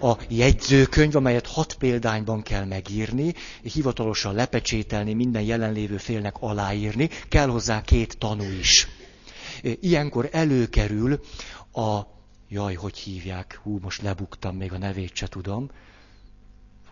[0.00, 7.82] a jegyzőkönyv, amelyet hat példányban kell megírni, hivatalosan lepecsételni, minden jelenlévő félnek aláírni, kell hozzá
[7.82, 8.88] két tanú is.
[9.80, 11.20] Ilyenkor előkerül
[11.72, 12.00] a,
[12.48, 15.70] jaj, hogy hívják, hú, most lebuktam, még a nevét se tudom.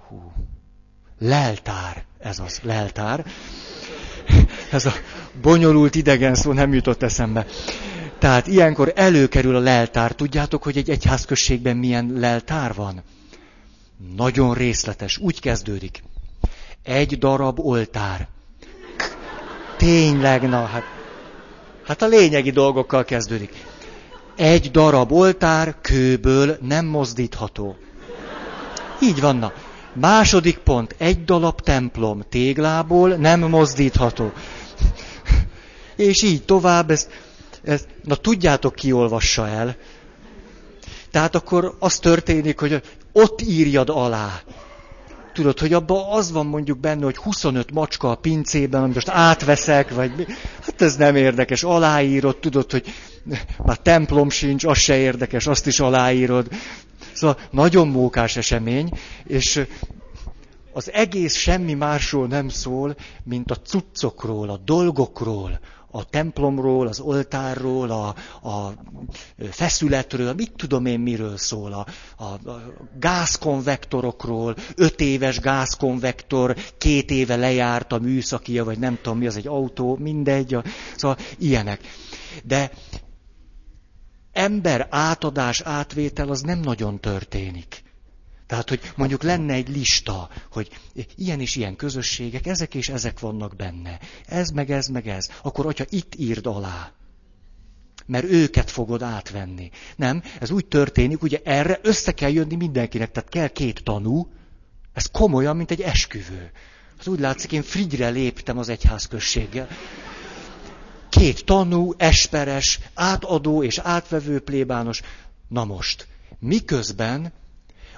[0.08, 0.32] Hú,
[1.18, 3.26] leltár, ez az, leltár.
[4.70, 4.92] Ez a
[5.42, 7.46] bonyolult idegen szó nem jutott eszembe.
[8.18, 10.12] Tehát ilyenkor előkerül a leltár.
[10.12, 13.02] Tudjátok, hogy egy egyházközségben milyen leltár van?
[14.16, 15.18] Nagyon részletes.
[15.18, 16.02] Úgy kezdődik.
[16.82, 18.28] Egy darab oltár.
[19.76, 20.82] Tényleg, na hát.
[21.84, 23.52] Hát a lényegi dolgokkal kezdődik.
[24.36, 27.76] Egy darab oltár kőből nem mozdítható.
[29.02, 29.52] Így vanna.
[29.92, 30.94] Második pont.
[30.98, 34.32] Egy darab templom téglából nem mozdítható.
[35.96, 37.10] És így tovább, ezt
[37.66, 39.76] ez, na tudjátok, ki olvassa el.
[41.10, 42.82] Tehát akkor az történik, hogy
[43.12, 44.40] ott írjad alá.
[45.32, 49.94] Tudod, hogy abban az van mondjuk benne, hogy 25 macska a pincében, amit most átveszek,
[49.94, 50.24] vagy mi.
[50.78, 51.62] Hát ez nem érdekes.
[51.62, 52.84] Aláírod, tudod, hogy
[53.64, 56.48] már templom sincs, az se érdekes, azt is aláírod.
[57.12, 58.90] Szóval nagyon mókás esemény,
[59.24, 59.66] és
[60.72, 65.60] az egész semmi másról nem szól, mint a cuccokról, a dolgokról,
[65.96, 68.06] a templomról, az oltárról, a,
[68.48, 68.72] a
[69.50, 71.86] feszületről, mit tudom én miről szól, a,
[72.16, 72.62] a, a
[72.98, 79.46] gázkonvektorokról, öt éves gázkonvektor, két éve lejárt a műszakia, vagy nem tudom mi, az egy
[79.46, 80.64] autó, mindegy, a,
[80.96, 81.80] szóval ilyenek.
[82.44, 82.70] De
[84.32, 87.82] ember átadás, átvétel az nem nagyon történik.
[88.46, 90.68] Tehát, hogy mondjuk lenne egy lista, hogy
[91.16, 93.98] ilyen és ilyen közösségek, ezek és ezek vannak benne.
[94.26, 95.28] Ez, meg ez, meg ez.
[95.42, 96.92] Akkor, hogyha itt írd alá,
[98.06, 99.70] mert őket fogod átvenni.
[99.96, 104.28] Nem, ez úgy történik, ugye erre össze kell jönni mindenkinek, tehát kell két tanú,
[104.92, 106.50] ez komolyan, mint egy esküvő.
[106.98, 109.68] Az úgy látszik, én frigyre léptem az egyházközséggel.
[111.08, 115.02] Két tanú, esperes, átadó és átvevő plébános.
[115.48, 116.06] Na most,
[116.38, 117.32] miközben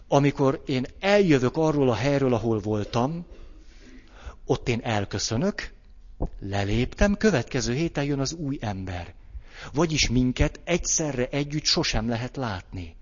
[0.09, 3.26] amikor én eljövök arról a helyről, ahol voltam,
[4.46, 5.72] ott én elköszönök,
[6.40, 9.14] leléptem, következő héten jön az új ember.
[9.72, 12.96] Vagyis minket egyszerre együtt sosem lehet látni.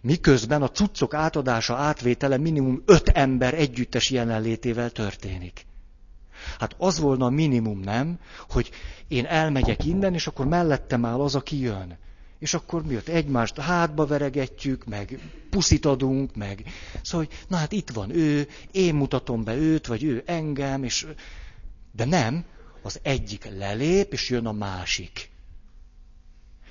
[0.00, 5.66] Miközben a cuccok átadása, átvétele minimum öt ember együttes jelenlétével történik.
[6.58, 8.70] Hát az volna a minimum, nem, hogy
[9.08, 11.98] én elmegyek innen, és akkor mellettem áll az, aki jön
[12.44, 15.18] és akkor mi ott egymást hátba veregetjük, meg
[15.50, 16.64] puszit adunk, meg...
[17.02, 21.06] Szóval, hogy na hát itt van ő, én mutatom be őt, vagy ő engem, és...
[21.92, 22.44] De nem,
[22.82, 25.30] az egyik lelép, és jön a másik.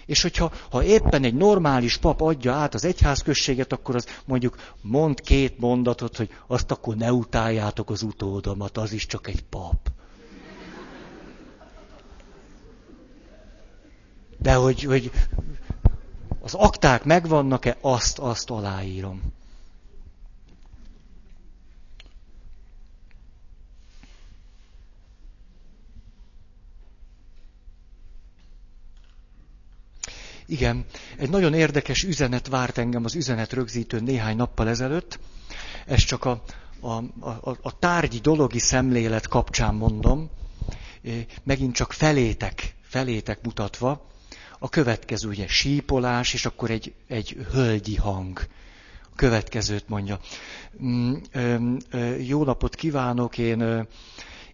[0.05, 5.21] És hogyha ha éppen egy normális pap adja át az egyházközséget, akkor az mondjuk mond
[5.21, 9.91] két mondatot, hogy azt akkor ne utáljátok az utódomat, az is csak egy pap.
[14.43, 15.11] De hogy, hogy
[16.43, 19.21] az akták megvannak-e, azt, azt aláírom.
[30.45, 30.85] Igen,
[31.17, 35.19] egy nagyon érdekes üzenet várt engem az üzenet rögzítő néhány nappal ezelőtt.
[35.85, 36.43] Ez csak a,
[36.79, 40.29] a, a, a tárgyi dologi szemlélet kapcsán mondom,
[41.43, 44.11] megint csak felétek, felétek mutatva
[44.64, 48.39] a következő ugye sípolás, és akkor egy, egy hölgyi hang.
[49.11, 50.20] A következőt mondja.
[50.84, 51.14] Mm,
[52.20, 53.88] jó napot kívánok, én,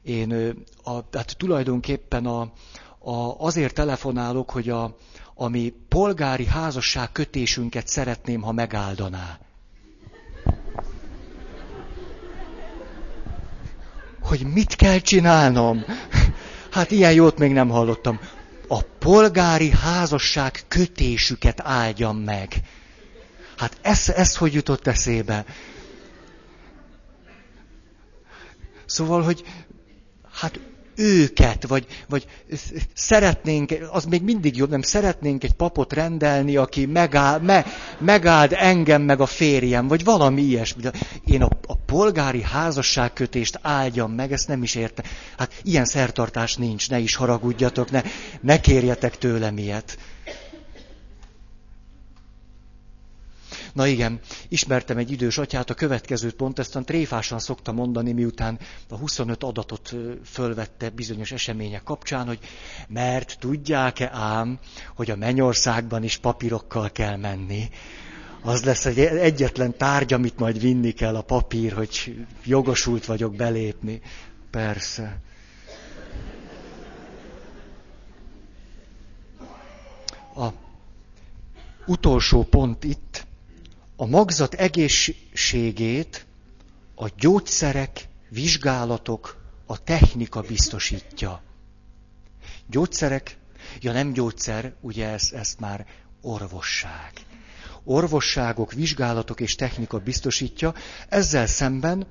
[0.02, 0.54] én
[0.84, 2.42] a, hát tulajdonképpen a,
[3.00, 4.96] a, azért telefonálok, hogy a,
[5.36, 9.40] ami polgári házasság kötésünket szeretném, ha megáldaná.
[14.22, 15.84] Hogy mit kell csinálnom?
[16.72, 18.20] Hát ilyen jót még nem hallottam
[18.72, 22.62] a polgári házasság kötésüket áldjam meg.
[23.58, 25.46] Hát ez, ez hogy jutott eszébe?
[28.86, 29.44] Szóval, hogy
[30.32, 30.60] hát
[31.00, 32.26] őket, vagy, vagy
[32.94, 37.66] szeretnénk, az még mindig jobb, nem szeretnénk egy papot rendelni, aki megáld, me,
[38.00, 40.84] megáld engem meg a férjem, vagy valami ilyesmi.
[41.26, 45.06] Én a, a polgári házasságkötést áldjam meg, ezt nem is értem.
[45.38, 48.02] Hát ilyen szertartás nincs, ne is haragudjatok, ne,
[48.42, 49.98] ne kérjetek tőlem ilyet.
[53.80, 58.60] Na igen, ismertem egy idős atyát, a következőt pont ezt tréfásan szokta mondani, miután
[58.90, 62.40] a 25 adatot fölvette bizonyos események kapcsán, hogy
[62.88, 64.60] mert tudják-e ám,
[64.96, 67.70] hogy a mennyországban is papírokkal kell menni.
[68.42, 72.16] Az lesz egy egyetlen tárgy, amit majd vinni kell a papír, hogy
[72.46, 74.02] jogosult vagyok belépni.
[74.52, 75.20] Persze.
[80.36, 80.48] A
[81.86, 83.28] utolsó pont itt,
[84.02, 86.26] a magzat egészségét
[86.96, 91.42] a gyógyszerek, vizsgálatok, a technika biztosítja.
[92.68, 93.38] Gyógyszerek,
[93.80, 95.86] ja nem gyógyszer, ugye ez, ez már
[96.22, 97.14] orvosság.
[97.84, 100.74] Orvosságok, vizsgálatok és technika biztosítja,
[101.10, 102.06] ezzel szemben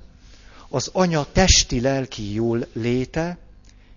[0.69, 3.39] az anya testi-lelki jól léte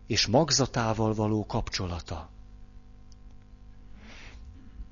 [0.07, 2.29] és magzatával való kapcsolata.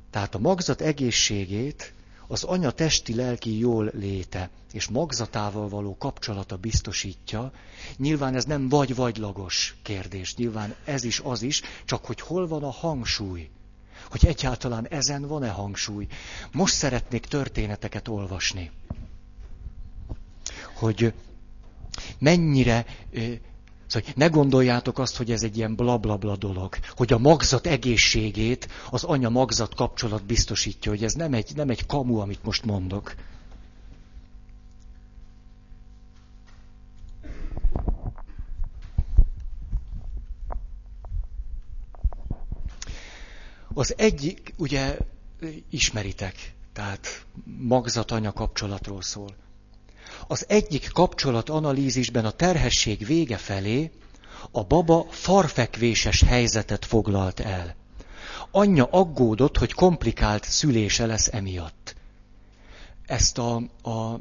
[0.09, 1.93] Tehát a magzat egészségét
[2.31, 7.51] az anya testi-lelki jól léte és magzatával való kapcsolata biztosítja.
[7.97, 12.71] Nyilván ez nem vagy-vagylagos kérdés, nyilván ez is az is, csak hogy hol van a
[12.71, 13.49] hangsúly.
[14.09, 16.07] Hogy egyáltalán ezen van-e hangsúly.
[16.51, 18.71] Most szeretnék történeteket olvasni.
[20.75, 21.13] Hogy
[22.19, 22.85] mennyire
[23.89, 29.03] Szóval ne gondoljátok azt, hogy ez egy ilyen blablabla dolog, hogy a magzat egészségét az
[29.03, 33.15] anya-magzat kapcsolat biztosítja, hogy ez nem egy, nem egy kamu, amit most mondok.
[43.73, 44.97] Az egyik, ugye
[45.69, 47.25] ismeritek, tehát
[47.57, 49.35] magzat-anya kapcsolatról szól.
[50.31, 53.91] Az egyik kapcsolatanalízisben a terhesség vége felé
[54.51, 57.75] a baba farfekvéses helyzetet foglalt el.
[58.51, 61.95] Anyja aggódott, hogy komplikált szülése lesz emiatt.
[63.05, 64.19] Ezt a, a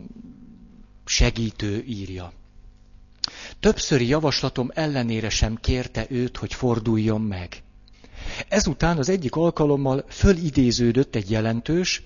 [1.04, 2.32] segítő írja.
[3.60, 7.62] Többszöri javaslatom ellenére sem kérte őt, hogy forduljon meg.
[8.48, 12.02] Ezután az egyik alkalommal fölidéződött egy jelentős,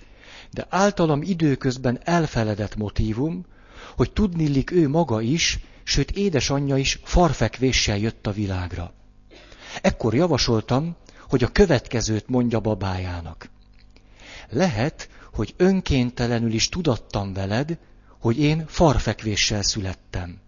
[0.51, 3.45] de általam időközben elfeledett motívum,
[3.95, 8.93] hogy tudnillik ő maga is, sőt édesanyja is farfekvéssel jött a világra.
[9.81, 10.95] Ekkor javasoltam,
[11.29, 13.49] hogy a következőt mondja babájának.
[14.49, 17.77] Lehet, hogy önkéntelenül is tudattam veled,
[18.19, 20.39] hogy én farfekvéssel születtem.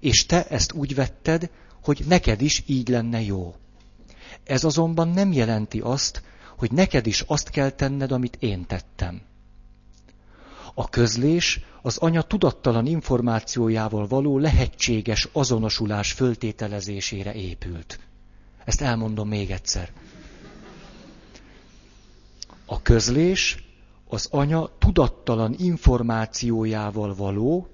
[0.00, 1.50] És te ezt úgy vetted,
[1.82, 3.54] hogy neked is így lenne jó.
[4.44, 6.22] Ez azonban nem jelenti azt,
[6.56, 9.20] hogy neked is azt kell tenned, amit én tettem.
[10.74, 17.98] A közlés az anya tudattalan információjával való lehetséges azonosulás föltételezésére épült.
[18.64, 19.92] Ezt elmondom még egyszer.
[22.66, 23.64] A közlés
[24.08, 27.68] az anya tudattalan információjával való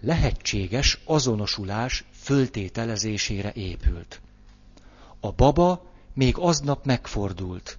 [0.00, 4.20] lehetséges azonosulás föltételezésére épült.
[5.20, 7.78] A baba még aznap megfordult,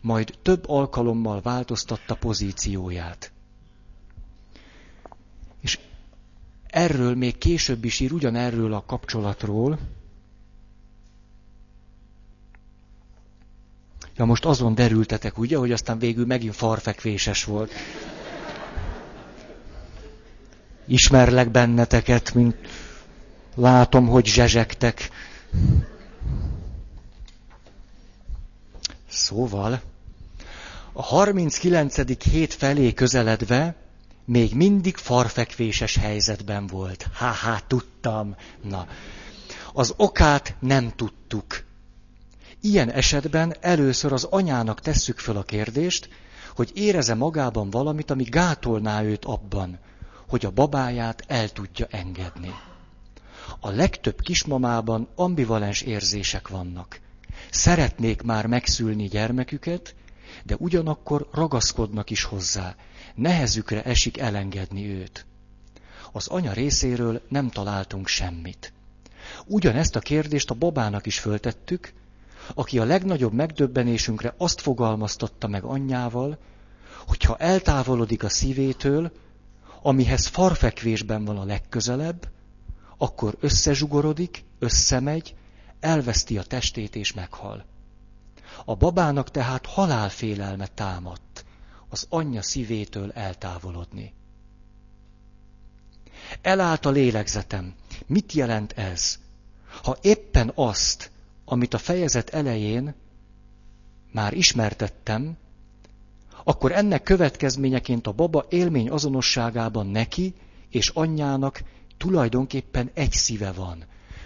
[0.00, 3.32] majd több alkalommal változtatta pozícióját.
[6.70, 9.78] Erről még később is ír, ugyanerről a kapcsolatról.
[14.16, 17.72] Ja, most azon derültetek, ugye, hogy aztán végül megint farfekvéses volt.
[20.86, 22.56] Ismerlek benneteket, mint
[23.54, 25.10] látom, hogy zsezsegtek.
[29.08, 29.80] Szóval,
[30.92, 32.22] a 39.
[32.22, 33.74] hét felé közeledve
[34.28, 37.06] még mindig farfekvéses helyzetben volt.
[37.12, 38.36] Há-há, tudtam.
[38.62, 38.86] Na,
[39.72, 41.64] az okát nem tudtuk.
[42.60, 46.08] Ilyen esetben először az anyának tesszük föl a kérdést,
[46.56, 49.78] hogy éreze magában valamit, ami gátolná őt abban,
[50.28, 52.54] hogy a babáját el tudja engedni.
[53.60, 57.00] A legtöbb kismamában ambivalens érzések vannak.
[57.50, 59.94] Szeretnék már megszülni gyermeküket,
[60.44, 62.74] de ugyanakkor ragaszkodnak is hozzá,
[63.18, 65.26] nehezükre esik elengedni őt.
[66.12, 68.72] Az anya részéről nem találtunk semmit.
[69.44, 71.92] Ugyanezt a kérdést a babának is föltettük,
[72.54, 76.38] aki a legnagyobb megdöbbenésünkre azt fogalmaztatta meg anyjával,
[77.06, 79.12] hogyha eltávolodik a szívétől,
[79.82, 82.28] amihez farfekvésben van a legközelebb,
[82.96, 85.34] akkor összezsugorodik, összemegy,
[85.80, 87.64] elveszti a testét és meghal.
[88.64, 91.27] A babának tehát halálfélelme támadt
[91.88, 94.12] az anyja szívétől eltávolodni.
[96.42, 97.74] Elállt a lélegzetem.
[98.06, 99.18] Mit jelent ez?
[99.82, 101.10] Ha éppen azt,
[101.44, 102.94] amit a fejezet elején
[104.12, 105.36] már ismertettem,
[106.44, 110.34] akkor ennek következményeként a baba élmény azonosságában neki
[110.68, 111.62] és anyjának
[111.96, 113.84] tulajdonképpen egy szíve van.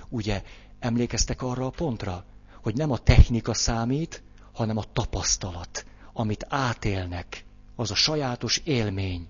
[0.08, 0.42] Ugye,
[0.78, 2.24] emlékeztek arra a pontra,
[2.62, 7.44] hogy nem a technika számít, hanem a tapasztalat, amit átélnek,
[7.82, 9.28] az a sajátos élmény.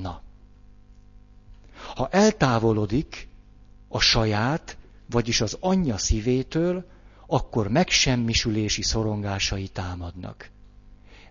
[0.00, 0.22] Na.
[1.94, 3.28] Ha eltávolodik
[3.88, 4.76] a saját,
[5.10, 6.86] vagyis az anyja szívétől,
[7.26, 10.50] akkor megsemmisülési szorongásai támadnak.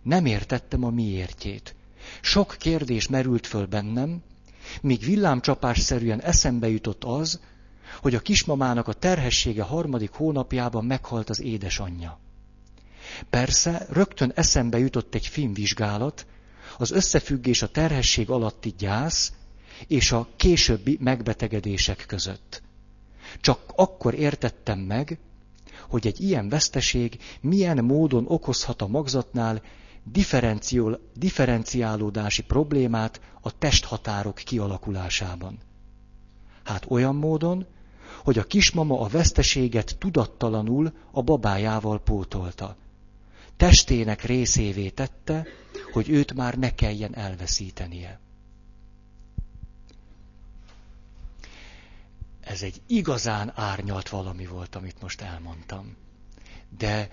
[0.01, 1.75] Nem értettem a miértjét.
[2.21, 4.23] Sok kérdés merült föl bennem,
[4.81, 7.39] míg villámcsapásszerűen eszembe jutott az,
[8.01, 12.19] hogy a kismamának a terhessége harmadik hónapjában meghalt az édesanyja.
[13.30, 16.26] Persze, rögtön eszembe jutott egy filmvizsgálat,
[16.78, 19.34] az összefüggés a terhesség alatti gyász
[19.88, 22.61] és a későbbi megbetegedések között.
[23.41, 25.20] Csak akkor értettem meg,
[25.89, 29.61] hogy egy ilyen veszteség milyen módon okozhat a magzatnál
[31.13, 35.57] differenciálódási problémát a testhatárok kialakulásában.
[36.63, 37.65] Hát olyan módon,
[38.24, 42.76] hogy a kismama a veszteséget tudattalanul a babájával pótolta.
[43.58, 45.47] Testének részévé tette,
[45.91, 48.20] hogy őt már ne kelljen elveszítenie.
[52.41, 55.95] Ez egy igazán árnyalt valami volt, amit most elmondtam.
[56.78, 57.10] De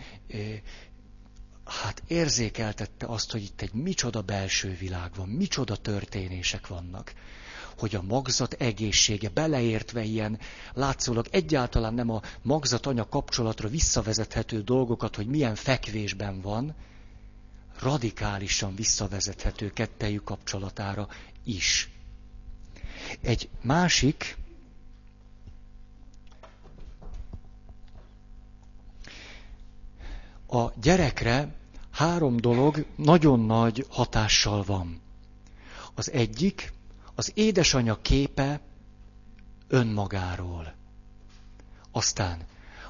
[1.65, 7.13] hát érzékeltette azt, hogy itt egy micsoda belső világ van, micsoda történések vannak
[7.79, 10.39] hogy a magzat egészsége, beleértve ilyen
[10.73, 16.75] látszólag egyáltalán nem a magzat-anya kapcsolatra visszavezethető dolgokat, hogy milyen fekvésben van,
[17.81, 21.09] radikálisan visszavezethető kettejük kapcsolatára
[21.45, 21.91] is.
[23.21, 24.37] Egy másik,
[30.47, 31.55] a gyerekre
[31.91, 35.01] három dolog nagyon nagy hatással van.
[35.95, 36.73] Az egyik,
[37.15, 38.61] az édesanyja képe
[39.69, 40.75] önmagáról.
[41.93, 42.47] Aztán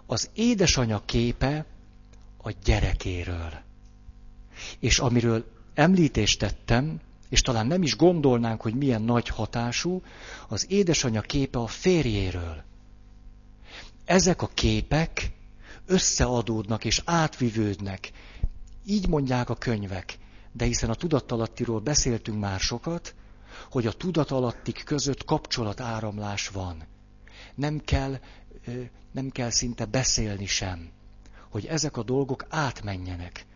[0.07, 1.66] az édesanyja képe
[2.43, 3.53] a gyerekéről.
[4.79, 5.45] És amiről
[5.75, 10.03] említést tettem, és talán nem is gondolnánk, hogy milyen nagy hatású,
[10.49, 12.62] az édesanyja képe a férjéről.
[14.05, 15.33] Ezek a képek
[15.87, 18.12] összeadódnak és átvivődnek.
[18.87, 20.18] Így mondják a könyvek,
[20.53, 23.14] de hiszen a tudattalattiról beszéltünk már sokat,
[23.71, 26.83] hogy a tudatalattik között kapcsolatáramlás van.
[27.55, 28.19] Nem kell,
[29.13, 30.91] nem kell szinte beszélni sem,
[31.51, 33.47] hogy ezek a dolgok átmenjenek.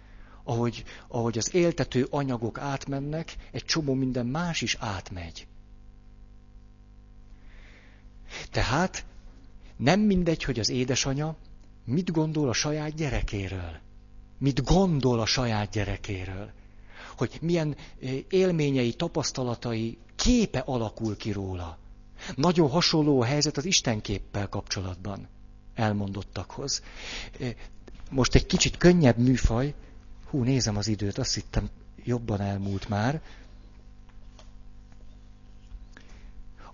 [0.44, 5.46] Ahogy, ahogy az éltető anyagok átmennek, egy csomó minden más is átmegy.
[8.50, 9.04] Tehát
[9.76, 11.36] nem mindegy, hogy az édesanya
[11.84, 13.78] mit gondol a saját gyerekéről.
[14.38, 16.52] Mit gondol a saját gyerekéről
[17.18, 17.76] hogy milyen
[18.28, 21.78] élményei, tapasztalatai, képe alakul ki róla.
[22.34, 25.28] Nagyon hasonló a helyzet az Istenképpel kapcsolatban
[25.74, 26.82] elmondottakhoz.
[28.10, 29.74] Most egy kicsit könnyebb műfaj.
[30.30, 31.68] Hú, nézem az időt, azt hittem
[32.04, 33.22] jobban elmúlt már.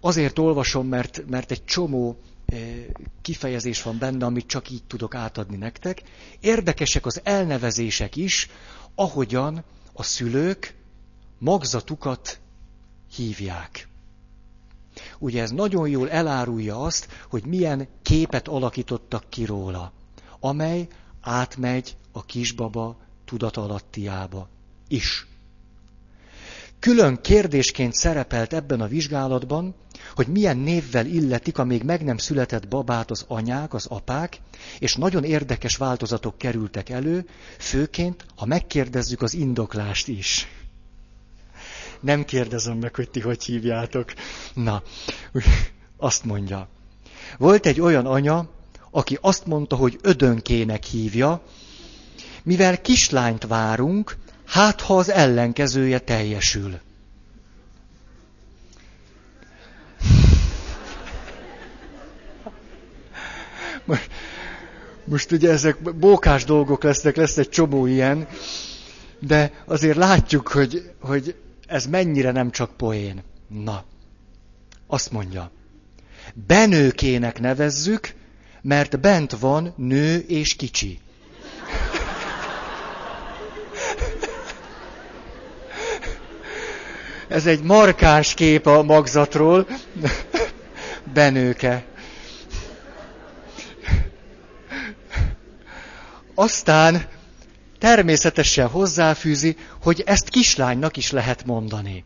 [0.00, 2.16] Azért olvasom, mert, mert egy csomó
[3.22, 6.02] kifejezés van benne, amit csak így tudok átadni nektek.
[6.40, 8.48] Érdekesek az elnevezések is,
[8.94, 9.64] ahogyan
[9.94, 10.74] a szülők
[11.38, 12.40] magzatukat
[13.14, 13.88] hívják.
[15.18, 19.92] Ugye ez nagyon jól elárulja azt, hogy milyen képet alakítottak ki róla,
[20.40, 20.88] amely
[21.20, 24.48] átmegy a kisbaba tudatalattiába
[24.88, 25.26] is.
[26.84, 29.74] Külön kérdésként szerepelt ebben a vizsgálatban,
[30.14, 34.40] hogy milyen névvel illetik a még meg nem született babát az anyák, az apák,
[34.78, 37.28] és nagyon érdekes változatok kerültek elő,
[37.58, 40.46] főként, ha megkérdezzük az indoklást is.
[42.00, 44.12] Nem kérdezem meg, hogy ti hogy hívjátok.
[44.54, 44.82] Na,
[45.96, 46.68] azt mondja.
[47.38, 48.48] Volt egy olyan anya,
[48.90, 51.42] aki azt mondta, hogy ödönkének hívja,
[52.42, 54.16] mivel kislányt várunk,
[54.46, 56.80] hát ha az ellenkezője teljesül.
[63.84, 64.10] Most,
[65.04, 68.28] most ugye ezek bókás dolgok lesznek, lesz egy csomó ilyen,
[69.18, 71.36] de azért látjuk, hogy, hogy
[71.66, 73.22] ez mennyire nem csak poén.
[73.48, 73.84] Na,
[74.86, 75.50] azt mondja,
[76.46, 78.14] benőkének nevezzük,
[78.62, 80.98] mert bent van nő és kicsi.
[87.28, 89.66] Ez egy markáns kép a magzatról.
[91.14, 91.84] Benőke.
[96.34, 97.06] Aztán
[97.78, 102.04] természetesen hozzáfűzi, hogy ezt kislánynak is lehet mondani.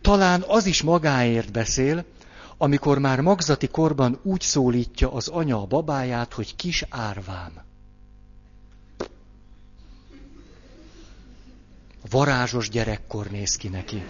[0.00, 2.04] Talán az is magáért beszél,
[2.58, 7.52] amikor már magzati korban úgy szólítja az anya a babáját, hogy kis árvám.
[12.14, 14.04] Varázsos gyerekkor néz ki neki.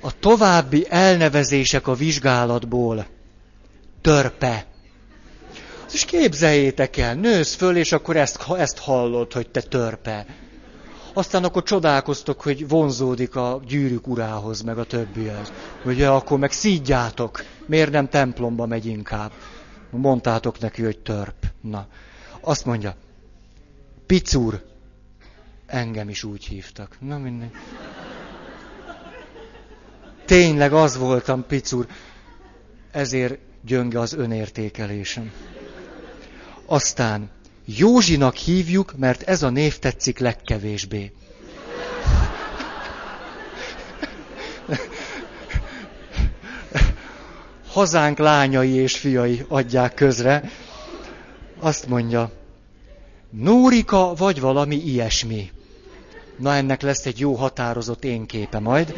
[0.00, 3.06] A további elnevezések a vizsgálatból.
[4.00, 4.66] Törpe.
[5.92, 10.26] És képzeljétek el, nősz föl, és akkor ezt, ezt hallod, hogy te törpe.
[11.12, 15.52] Aztán akkor csodálkoztok, hogy vonzódik a gyűrűk urához, meg a többihez.
[15.84, 19.32] Ugye akkor meg szídjátok, miért nem templomba megy inkább.
[19.90, 21.46] Mondtátok neki, hogy törp.
[21.60, 21.86] Na,
[22.40, 22.94] azt mondja,
[24.10, 24.62] Picur,
[25.66, 26.96] engem is úgy hívtak.
[27.00, 27.50] Na mindegy.
[30.24, 31.86] Tényleg az voltam, Picur.
[32.90, 35.32] Ezért gyönge az önértékelésem.
[36.66, 37.30] Aztán
[37.64, 41.12] Józsinak hívjuk, mert ez a név tetszik legkevésbé.
[47.66, 50.50] Hazánk lányai és fiai adják közre.
[51.58, 52.39] Azt mondja,
[53.30, 55.50] Nórika vagy valami ilyesmi.
[56.38, 58.94] Na ennek lesz egy jó határozott én képe majd.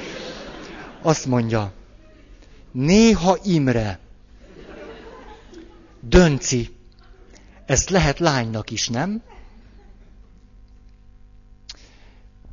[1.02, 1.72] Azt mondja,
[2.70, 3.98] néha Imre,
[6.00, 6.76] Dönci,
[7.66, 9.22] ezt lehet lánynak is, nem?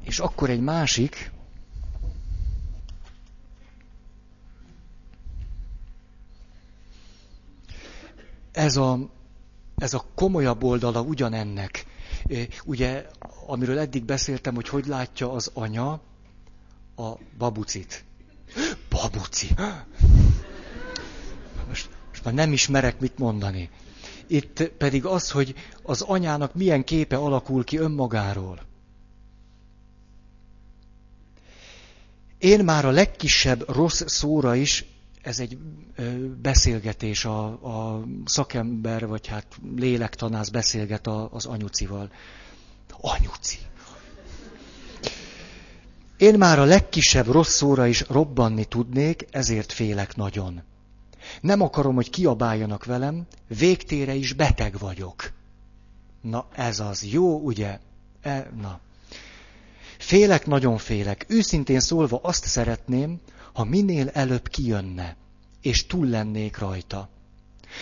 [0.04, 1.32] És akkor egy másik,
[8.52, 9.10] ez a,
[9.80, 11.86] ez a komolyabb oldala ugyanennek.
[12.66, 13.08] Ugye,
[13.48, 16.02] amiről eddig beszéltem, hogy hogy látja az anya
[16.96, 18.04] a babucit.
[18.90, 19.48] Babuci!
[21.68, 23.70] Most, most már nem ismerek mit mondani.
[24.28, 28.68] Itt pedig az, hogy az anyának milyen képe alakul ki önmagáról.
[32.38, 34.86] Én már a legkisebb rossz szóra is,
[35.30, 35.58] ez egy
[36.42, 42.12] beszélgetés, a, a szakember, vagy hát lélektanász beszélget a, az anyucival.
[43.02, 43.58] Anyuci.
[46.18, 50.62] Én már a legkisebb rossz is robbanni tudnék, ezért félek nagyon.
[51.42, 55.32] Nem akarom, hogy kiabáljanak velem, végtére is beteg vagyok.
[56.22, 57.80] Na ez az, jó, ugye?
[58.22, 58.80] E, na.
[59.98, 61.26] Félek, nagyon félek.
[61.28, 63.20] Őszintén szólva azt szeretném,
[63.54, 65.16] ha minél előbb kijönne,
[65.62, 67.10] és túl lennék rajta.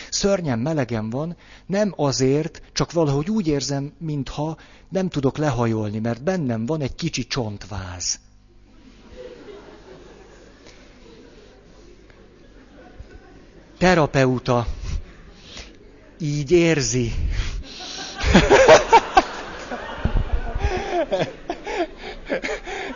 [0.10, 4.58] Szörnyen melegem van, nem azért, csak valahogy úgy érzem, mintha
[4.90, 8.20] nem tudok lehajolni, mert bennem van egy kicsi csontváz.
[13.78, 14.68] terapeuta
[16.20, 17.14] így érzi.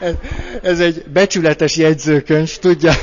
[0.01, 0.13] ez,
[0.61, 2.93] ez egy becsületes jegyzőkönyv, tudja.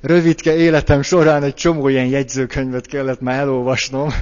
[0.00, 4.12] Rövidke életem során egy csomó ilyen jegyzőkönyvet kellett már elolvasnom.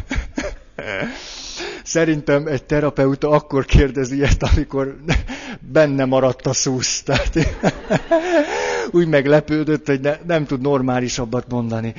[1.84, 4.96] Szerintem egy terapeuta akkor kérdezi ilyet, amikor
[5.72, 7.02] benne maradt a szusz.
[7.02, 7.38] Tehát
[8.90, 11.94] úgy meglepődött, hogy ne, nem tud normálisabbat mondani.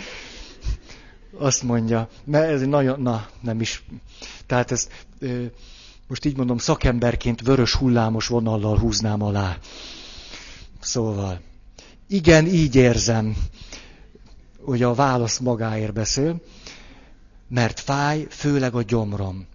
[1.39, 3.83] Azt mondja, mert ez nagyon, na, nem is.
[4.45, 4.87] Tehát ez,
[6.07, 9.57] most így mondom, szakemberként vörös hullámos vonallal húznám alá.
[10.79, 11.41] Szóval,
[12.07, 13.35] igen, így érzem,
[14.61, 16.41] hogy a válasz magáért beszél,
[17.49, 19.47] mert fáj, főleg a gyomrom.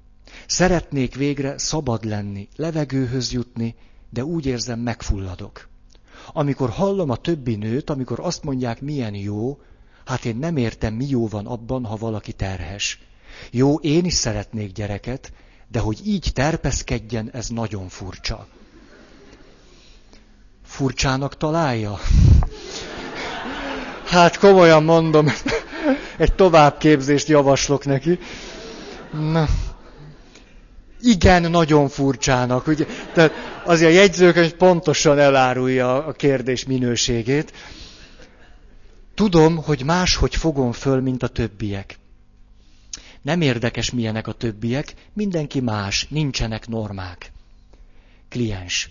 [0.47, 3.75] Szeretnék végre szabad lenni, levegőhöz jutni,
[4.11, 5.69] de úgy érzem, megfulladok.
[6.33, 9.59] Amikor hallom a többi nőt, amikor azt mondják, milyen jó,
[10.05, 13.01] hát én nem értem, mi jó van abban, ha valaki terhes.
[13.51, 15.33] Jó, én is szeretnék gyereket,
[15.73, 18.47] de hogy így terpeszkedjen, ez nagyon furcsa.
[20.65, 21.99] Furcsának találja?
[24.07, 25.33] Hát komolyan mondom,
[26.17, 28.19] egy továbbképzést javaslok neki.
[29.13, 29.49] Na,
[31.01, 32.67] igen, nagyon furcsának.
[32.67, 32.87] Ugye?
[33.13, 33.33] Tehát
[33.65, 37.53] azért a jegyzőkönyv pontosan elárulja a kérdés minőségét.
[39.15, 42.01] Tudom, hogy máshogy fogom föl, mint a többiek.
[43.23, 47.33] Nem érdekes, milyenek a többiek, mindenki más, nincsenek normák.
[48.29, 48.91] Kliens.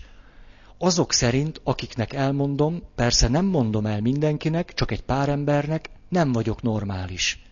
[0.78, 6.62] Azok szerint, akiknek elmondom, persze nem mondom el mindenkinek, csak egy pár embernek, nem vagyok
[6.62, 7.42] normális.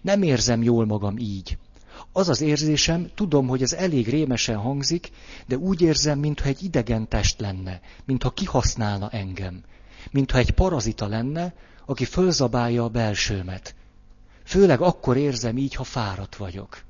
[0.00, 1.58] Nem érzem jól magam így.
[2.12, 5.10] Az az érzésem, tudom, hogy ez elég rémesen hangzik,
[5.46, 9.62] de úgy érzem, mintha egy idegen test lenne, mintha kihasználna engem,
[10.10, 11.54] mintha egy parazita lenne,
[11.86, 13.74] aki fölzabálja a belsőmet.
[14.52, 16.82] Főleg akkor érzem így, ha fáradt vagyok.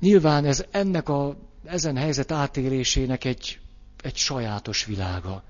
[0.00, 3.60] Nyilván ez ennek a, ezen helyzet átélésének egy,
[4.02, 5.42] egy sajátos világa.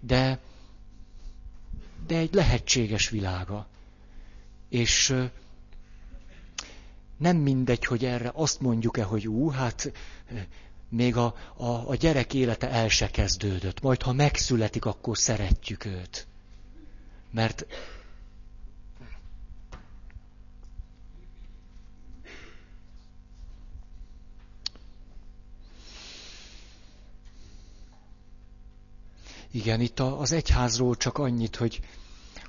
[0.00, 0.38] De,
[2.06, 3.66] de egy lehetséges világa.
[4.68, 5.14] És
[7.16, 9.92] nem mindegy, hogy erre azt mondjuk-e, hogy ú, hát
[10.88, 13.80] még a, a, a gyerek élete el se kezdődött.
[13.80, 16.26] Majd, ha megszületik, akkor szeretjük őt.
[17.34, 17.66] Mert
[29.50, 31.80] Igen, itt az egyházról csak annyit, hogy,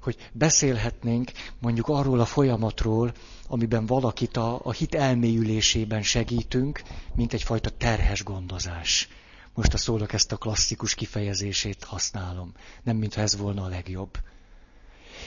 [0.01, 3.13] hogy beszélhetnénk mondjuk arról a folyamatról,
[3.47, 6.81] amiben valakit a, a hit elmélyülésében segítünk,
[7.15, 9.07] mint egyfajta terhes gondozás.
[9.53, 12.51] Most a szólok ezt a klasszikus kifejezését használom,
[12.83, 14.17] nem mintha ez volna a legjobb.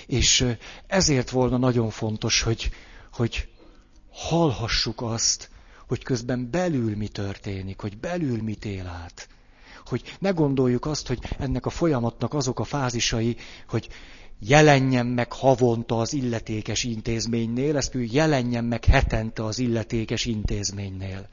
[0.06, 0.54] És
[0.86, 2.70] ezért volna nagyon fontos, hogy,
[3.12, 3.48] hogy
[4.10, 5.50] hallhassuk azt,
[5.88, 9.28] hogy közben belül mi történik, hogy belül mit él át.
[9.86, 13.36] Hogy ne gondoljuk azt, hogy ennek a folyamatnak azok a fázisai,
[13.68, 13.88] hogy
[14.40, 21.28] jelenjen meg havonta az illetékes intézménynél, ezt ő jelenjen meg hetente az illetékes intézménynél.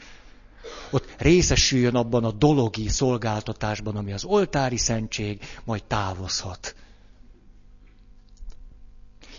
[0.91, 6.75] Ott részesüljön abban a dologi szolgáltatásban, ami az oltári szentség, majd távozhat.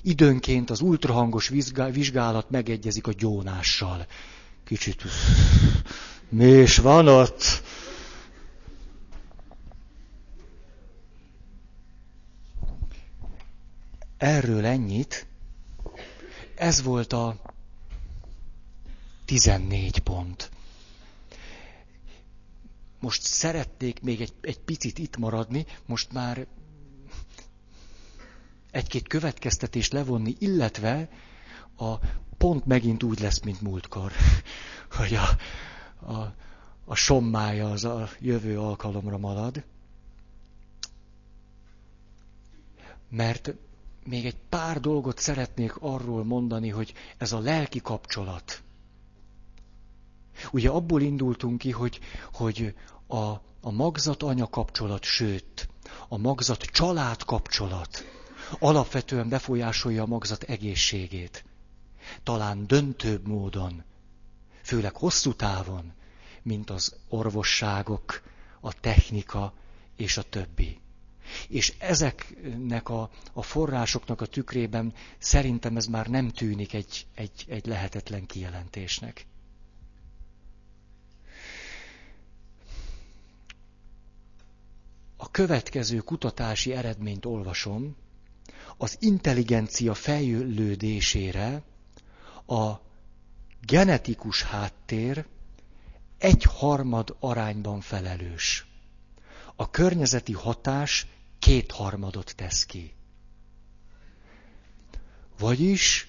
[0.06, 1.48] Időnként az ultrahangos
[1.90, 4.06] vizsgálat megegyezik a gyónással.
[4.64, 5.02] Kicsit
[6.28, 7.62] mi is van ott?
[14.16, 15.26] Erről ennyit.
[16.54, 17.40] Ez volt a
[19.24, 20.50] 14 pont.
[23.00, 26.46] Most szeretnék még egy, egy picit itt maradni, most már
[28.76, 31.08] egy-két következtetést levonni, illetve
[31.76, 31.94] a
[32.38, 34.12] pont megint úgy lesz, mint múltkor,
[34.98, 35.28] hogy a,
[36.12, 36.34] a,
[36.84, 39.64] a sommája az a jövő alkalomra marad.
[43.10, 43.54] Mert
[44.04, 48.62] még egy pár dolgot szeretnék arról mondani, hogy ez a lelki kapcsolat.
[50.52, 51.98] Ugye abból indultunk ki, hogy,
[52.32, 52.74] hogy
[53.06, 53.16] a,
[53.60, 55.68] a magzat-anya kapcsolat, sőt,
[56.08, 58.15] a magzat-család kapcsolat
[58.58, 61.44] alapvetően befolyásolja a magzat egészségét.
[62.22, 63.84] Talán döntőbb módon,
[64.62, 65.92] főleg hosszú távon,
[66.42, 68.22] mint az orvosságok,
[68.60, 69.52] a technika
[69.96, 70.80] és a többi.
[71.48, 77.66] És ezeknek a, a forrásoknak a tükrében szerintem ez már nem tűnik egy, egy, egy
[77.66, 79.26] lehetetlen kijelentésnek.
[85.16, 87.96] A következő kutatási eredményt olvasom,
[88.76, 91.62] az intelligencia fejlődésére
[92.46, 92.72] a
[93.66, 95.26] genetikus háttér
[96.18, 98.66] egy harmad arányban felelős.
[99.56, 101.06] A környezeti hatás
[101.38, 102.94] kétharmadot tesz ki.
[105.38, 106.08] Vagyis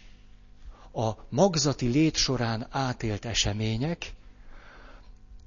[0.93, 4.13] a magzati lét során átélt események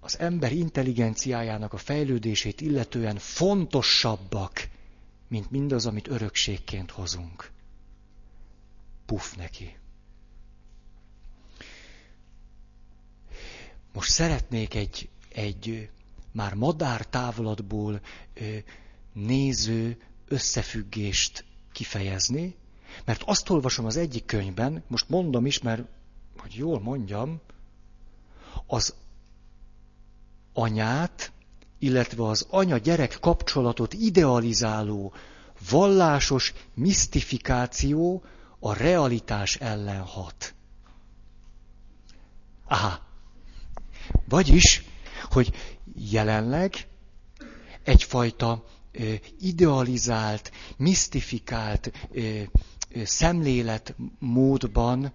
[0.01, 4.69] az ember intelligenciájának a fejlődését illetően fontosabbak,
[5.31, 7.51] mint mindaz, amit örökségként hozunk.
[9.07, 9.79] Puff neki.
[13.93, 15.91] Most szeretnék egy, egy
[16.33, 18.01] már madár távolatból
[19.13, 22.57] néző összefüggést kifejezni,
[23.05, 25.83] mert azt olvasom az egyik könyvben, most mondom is, mert
[26.39, 27.41] hogy jól mondjam,
[28.67, 28.95] az
[30.53, 31.33] anyát,
[31.81, 35.13] illetve az anya-gyerek kapcsolatot idealizáló
[35.71, 38.23] vallásos misztifikáció
[38.59, 40.55] a realitás ellen hat.
[42.69, 42.99] Aha.
[44.29, 44.85] Vagyis,
[45.31, 45.53] hogy
[45.95, 46.87] jelenleg
[47.83, 48.65] egyfajta
[49.41, 51.91] idealizált, misztifikált
[53.05, 55.13] szemléletmódban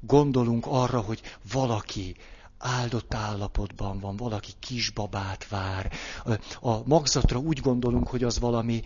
[0.00, 1.20] gondolunk arra, hogy
[1.52, 2.16] valaki
[2.62, 5.92] áldott állapotban van, valaki kisbabát vár.
[6.60, 8.82] A magzatra úgy gondolunk, hogy az valami,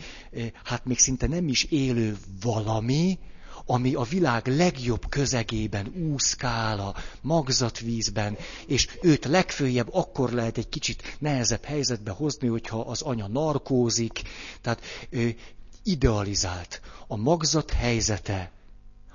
[0.65, 3.19] hát még szinte nem is élő valami,
[3.67, 11.17] ami a világ legjobb közegében úszkál a magzatvízben, és őt legfőjebb akkor lehet egy kicsit
[11.19, 14.23] nehezebb helyzetbe hozni, hogyha az anya narkózik,
[14.61, 15.37] tehát ő
[15.83, 16.81] idealizált.
[17.07, 18.51] A magzat helyzete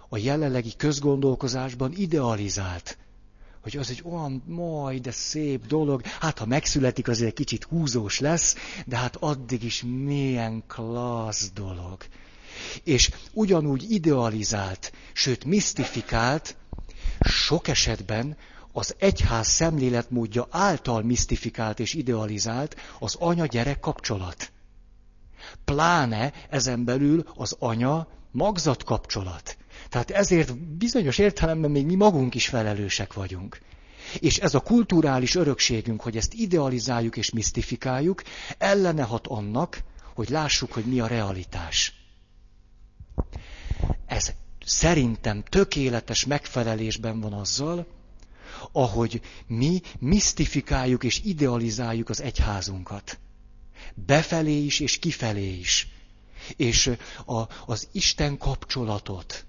[0.09, 2.97] a jelenlegi közgondolkozásban idealizált
[3.61, 6.01] hogy az egy olyan majd, de szép dolog.
[6.05, 8.55] Hát, ha megszületik, azért egy kicsit húzós lesz,
[8.85, 11.97] de hát addig is milyen klassz dolog.
[12.83, 16.55] És ugyanúgy idealizált, sőt misztifikált,
[17.19, 18.37] sok esetben
[18.71, 24.51] az egyház szemléletmódja által misztifikált és idealizált az anya-gyerek kapcsolat.
[25.65, 29.57] Pláne ezen belül az anya-magzat kapcsolat.
[29.91, 33.59] Tehát ezért bizonyos értelemben még mi magunk is felelősek vagyunk.
[34.19, 38.21] És ez a kulturális örökségünk, hogy ezt idealizáljuk és misztifikáljuk,
[38.57, 39.83] ellene hat annak,
[40.13, 41.93] hogy lássuk, hogy mi a realitás.
[44.05, 44.33] Ez
[44.65, 47.87] szerintem tökéletes megfelelésben van azzal,
[48.71, 53.19] ahogy mi misztifikáljuk és idealizáljuk az egyházunkat.
[53.93, 55.87] Befelé is és kifelé is.
[56.55, 56.91] És
[57.25, 59.45] a, az Isten kapcsolatot,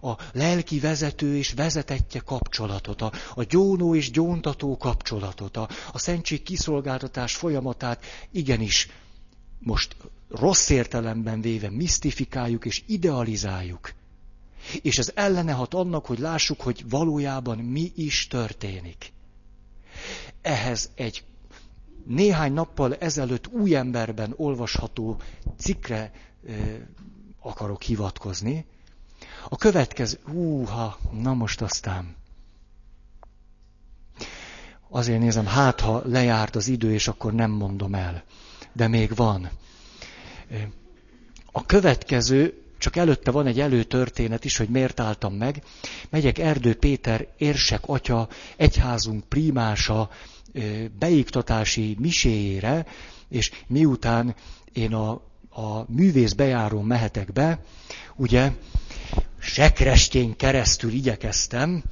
[0.00, 6.42] a lelki vezető és vezetetje kapcsolatot, a, a gyónó és gyóntató kapcsolatot, a, a szentség
[6.42, 8.88] kiszolgáltatás folyamatát igenis
[9.58, 9.96] most
[10.30, 13.92] rossz értelemben véve misztifikáljuk és idealizáljuk.
[14.82, 19.12] És ez ellene annak, hogy lássuk, hogy valójában mi is történik.
[20.42, 21.24] Ehhez egy
[22.06, 25.20] néhány nappal ezelőtt új emberben olvasható
[25.56, 26.12] cikkre
[26.44, 26.52] ö,
[27.40, 28.64] akarok hivatkozni.
[29.48, 32.16] A következő, húha, na most aztán.
[34.88, 38.22] Azért nézem, hát ha lejárt az idő, és akkor nem mondom el.
[38.72, 39.50] De még van.
[41.52, 45.62] A következő csak előtte van egy előtörténet is, hogy miért álltam meg.
[46.10, 50.10] Megyek Erdő Péter érsek atya, egyházunk primása
[50.98, 52.86] beiktatási miséjére,
[53.28, 54.34] és miután
[54.72, 55.10] én a,
[55.50, 57.64] a művész bejárón mehetek be,
[58.16, 58.52] ugye
[59.40, 61.82] sekrestén keresztül igyekeztem,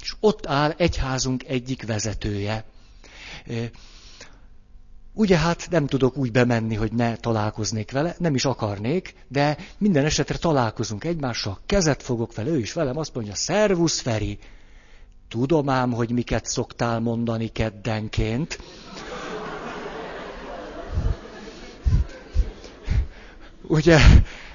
[0.00, 2.64] és ott áll egyházunk egyik vezetője.
[5.12, 10.04] Ugye hát nem tudok úgy bemenni, hogy ne találkoznék vele, nem is akarnék, de minden
[10.04, 14.38] esetre találkozunk egymással, kezet fogok vele, ő is velem, azt mondja, szervusz Feri,
[15.28, 18.58] tudom ám, hogy miket szoktál mondani keddenként.
[23.62, 23.98] Ugye,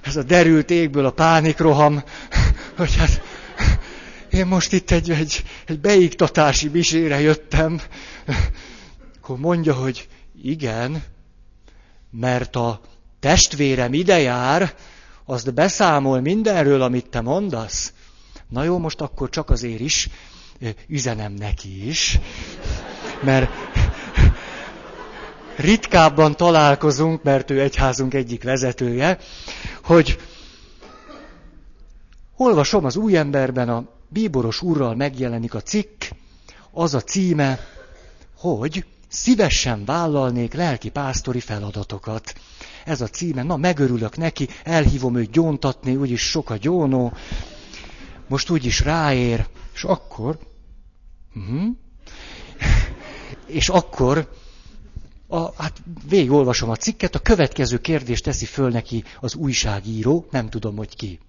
[0.02, 2.04] ez a derült égből a pánikroham,
[2.78, 3.22] hogy hát
[4.32, 7.82] én most itt egy, egy, egy beiktatási misére jöttem,
[9.22, 10.08] akkor mondja, hogy
[10.44, 11.04] igen,
[12.12, 12.82] mert a
[13.20, 14.74] testvérem ide jár,
[15.26, 17.94] azt beszámol mindenről, amit te mondasz.
[18.50, 20.10] Na jó, most akkor csak azért is
[20.88, 22.20] üzenem neki is,
[23.24, 23.71] mert
[25.62, 29.18] ritkábban találkozunk, mert ő egyházunk egyik vezetője,
[29.84, 30.20] hogy
[32.38, 36.04] olvasom az új emberben, a bíboros úrral megjelenik a cikk,
[36.72, 37.60] az a címe,
[38.36, 42.34] hogy szívesen vállalnék lelki pásztori feladatokat.
[42.86, 47.14] Ez a címe, na megörülök neki, elhívom őt gyóntatni, úgyis sok a gyónó,
[48.28, 50.38] most úgyis ráér, és akkor,
[51.36, 51.68] uh-huh,
[53.60, 54.30] és akkor,
[55.32, 60.76] a, hát végigolvasom a cikket, a következő kérdést teszi föl neki az újságíró, nem tudom,
[60.76, 61.20] hogy ki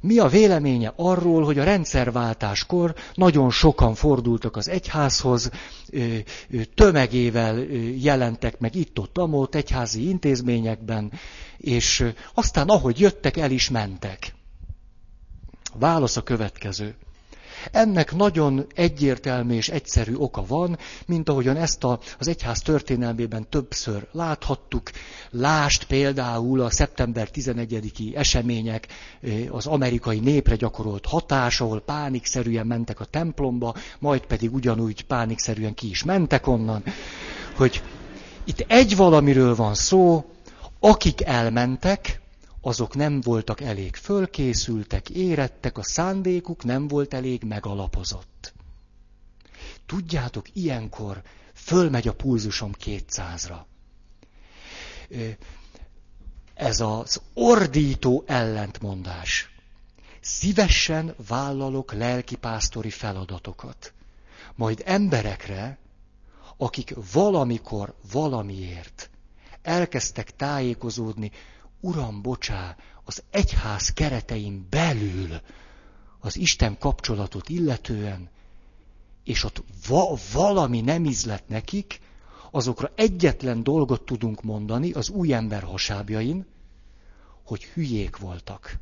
[0.00, 5.50] mi a véleménye arról, hogy a rendszerváltáskor nagyon sokan fordultak az egyházhoz,
[6.74, 7.58] tömegével
[7.96, 11.12] jelentek meg itt-ott, amott egyházi intézményekben,
[11.56, 12.04] és
[12.34, 14.34] aztán ahogy jöttek, el is mentek.
[15.74, 16.94] Válasz a következő.
[17.72, 24.06] Ennek nagyon egyértelmű és egyszerű oka van, mint ahogyan ezt a, az egyház történelmében többször
[24.12, 24.90] láthattuk.
[25.30, 28.86] Lást például a szeptember 11-i események,
[29.50, 35.88] az amerikai népre gyakorolt hatás, ahol pánikszerűen mentek a templomba, majd pedig ugyanúgy pánikszerűen ki
[35.88, 36.82] is mentek onnan,
[37.56, 37.82] hogy
[38.44, 40.24] itt egy valamiről van szó,
[40.80, 42.20] akik elmentek,
[42.66, 48.52] azok nem voltak elég fölkészültek, érettek, a szándékuk nem volt elég megalapozott.
[49.86, 51.22] Tudjátok, ilyenkor
[51.54, 53.66] fölmegy a pulzusom kétszázra.
[56.54, 59.54] Ez az ordító ellentmondás.
[60.20, 63.92] Szívesen vállalok lelkipásztori feladatokat.
[64.54, 65.78] Majd emberekre,
[66.56, 69.10] akik valamikor valamiért
[69.62, 71.30] elkezdtek tájékozódni
[71.86, 75.40] Uram, bocsá, az egyház keretein belül
[76.18, 78.30] az Isten kapcsolatot illetően,
[79.24, 82.00] és ott va- valami nem izlet nekik,
[82.50, 86.46] azokra egyetlen dolgot tudunk mondani az új ember hasábjain,
[87.44, 88.78] hogy hülyék voltak.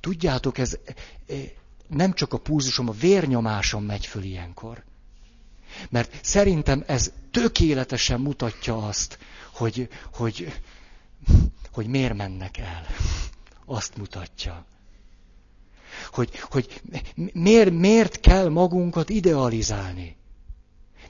[0.00, 0.78] Tudjátok, ez
[1.26, 1.34] e,
[1.86, 4.84] nem csak a púzusom, a vérnyomásom megy föl ilyenkor.
[5.90, 9.18] Mert szerintem ez tökéletesen mutatja azt,
[9.60, 10.52] hogy, hogy
[11.72, 12.86] hogy miért mennek el.
[13.64, 14.64] Azt mutatja.
[16.12, 16.80] Hogy, hogy
[17.32, 20.16] miért, miért kell magunkat idealizálni?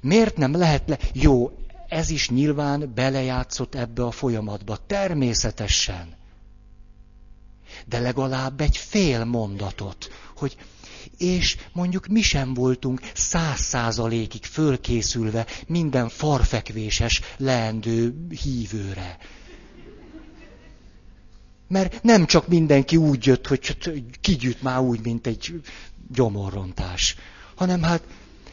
[0.01, 0.99] Miért nem lehet le...
[1.13, 1.51] Jó,
[1.89, 6.15] ez is nyilván belejátszott ebbe a folyamatba, természetesen.
[7.87, 10.57] De legalább egy fél mondatot, hogy
[11.19, 19.19] és mondjuk mi sem voltunk száz százalékig fölkészülve minden farfekvéses leendő hívőre.
[21.69, 23.77] Mert nem csak mindenki úgy jött, hogy
[24.21, 25.61] kigyűjt már úgy, mint egy
[26.13, 27.17] gyomorrontás,
[27.55, 28.03] hanem hát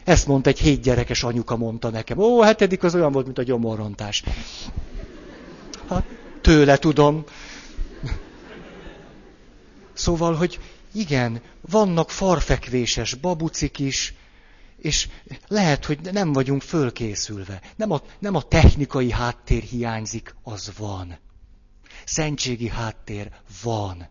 [0.03, 2.17] ezt mondta egy hét gyerekes anyuka, mondta nekem.
[2.17, 4.23] Ó, hetedik az olyan volt, mint a gyomorrontás.
[5.89, 6.05] Hát,
[6.41, 7.23] tőle tudom.
[9.93, 10.59] Szóval, hogy
[10.97, 14.13] igen, vannak farfekvéses babucik is,
[14.77, 15.09] és
[15.47, 17.61] lehet, hogy nem vagyunk fölkészülve.
[17.75, 21.17] Nem a, nem a technikai háttér hiányzik, az van.
[22.05, 23.31] Szentségi háttér
[23.63, 24.07] van.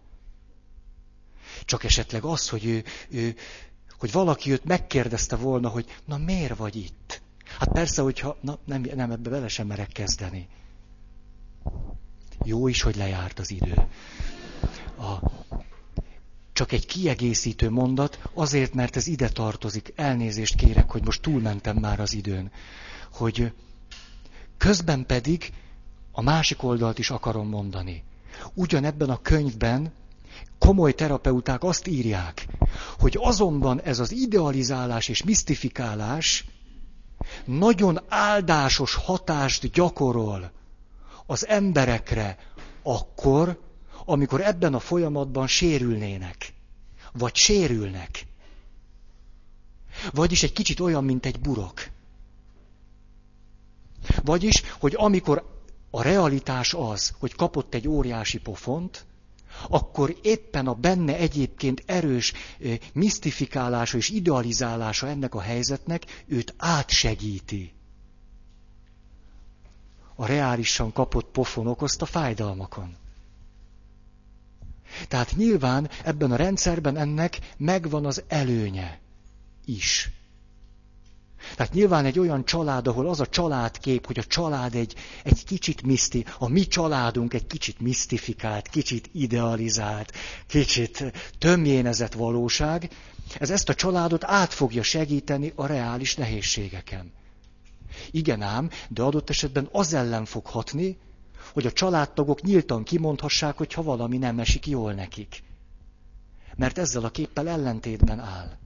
[1.64, 3.36] Csak esetleg az, hogy ő, ő
[3.98, 7.22] hogy valaki őt megkérdezte volna, hogy na miért vagy itt?
[7.58, 10.48] Hát persze, hogyha, na nem, nem ebbe bele sem merek kezdeni.
[12.44, 13.74] Jó is, hogy lejárt az idő.
[14.98, 15.18] A,
[16.56, 19.92] csak egy kiegészítő mondat, azért, mert ez ide tartozik.
[19.96, 22.50] Elnézést kérek, hogy most túlmentem már az időn.
[23.12, 23.52] Hogy
[24.56, 25.52] közben pedig
[26.12, 28.04] a másik oldalt is akarom mondani.
[28.54, 29.92] Ugyanebben a könyvben
[30.58, 32.46] komoly terapeuták azt írják,
[32.98, 36.44] hogy azonban ez az idealizálás és misztifikálás
[37.44, 40.52] nagyon áldásos hatást gyakorol
[41.26, 42.38] az emberekre
[42.82, 43.65] akkor,
[44.08, 46.52] amikor ebben a folyamatban sérülnének,
[47.12, 48.26] vagy sérülnek.
[50.12, 51.88] Vagyis egy kicsit olyan, mint egy burok.
[54.24, 55.60] Vagyis, hogy amikor
[55.90, 59.06] a realitás az, hogy kapott egy óriási pofont,
[59.68, 62.32] akkor éppen a benne egyébként erős
[62.92, 67.72] misztifikálása és idealizálása ennek a helyzetnek őt átsegíti.
[70.14, 72.96] A reálisan kapott pofon okozta fájdalmakon.
[75.08, 79.00] Tehát nyilván ebben a rendszerben ennek megvan az előnye
[79.64, 80.10] is.
[81.56, 85.82] Tehát nyilván egy olyan család, ahol az a családkép, hogy a család egy, egy kicsit
[85.82, 90.12] miszti, a mi családunk egy kicsit misztifikált, kicsit idealizált,
[90.46, 92.90] kicsit tömjénezett valóság,
[93.38, 97.12] ez ezt a családot át fogja segíteni a reális nehézségeken.
[98.10, 100.98] Igen ám, de adott esetben az ellen fog hatni,
[101.52, 105.42] hogy a családtagok nyíltan kimondhassák, hogyha valami nem esik jól nekik.
[106.56, 108.56] Mert ezzel a képpel ellentétben áll.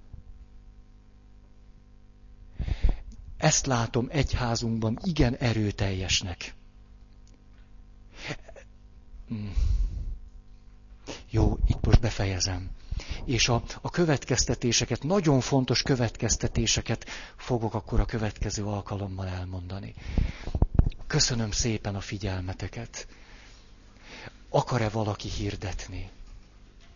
[3.36, 6.54] Ezt látom egyházunkban igen erőteljesnek.
[9.28, 9.52] Hmm.
[11.30, 12.70] Jó, itt most befejezem.
[13.24, 17.04] És a, a következtetéseket, nagyon fontos következtetéseket
[17.36, 19.94] fogok akkor a következő alkalommal elmondani.
[21.10, 23.06] Köszönöm szépen a figyelmeteket.
[24.48, 26.10] Akar-e valaki hirdetni?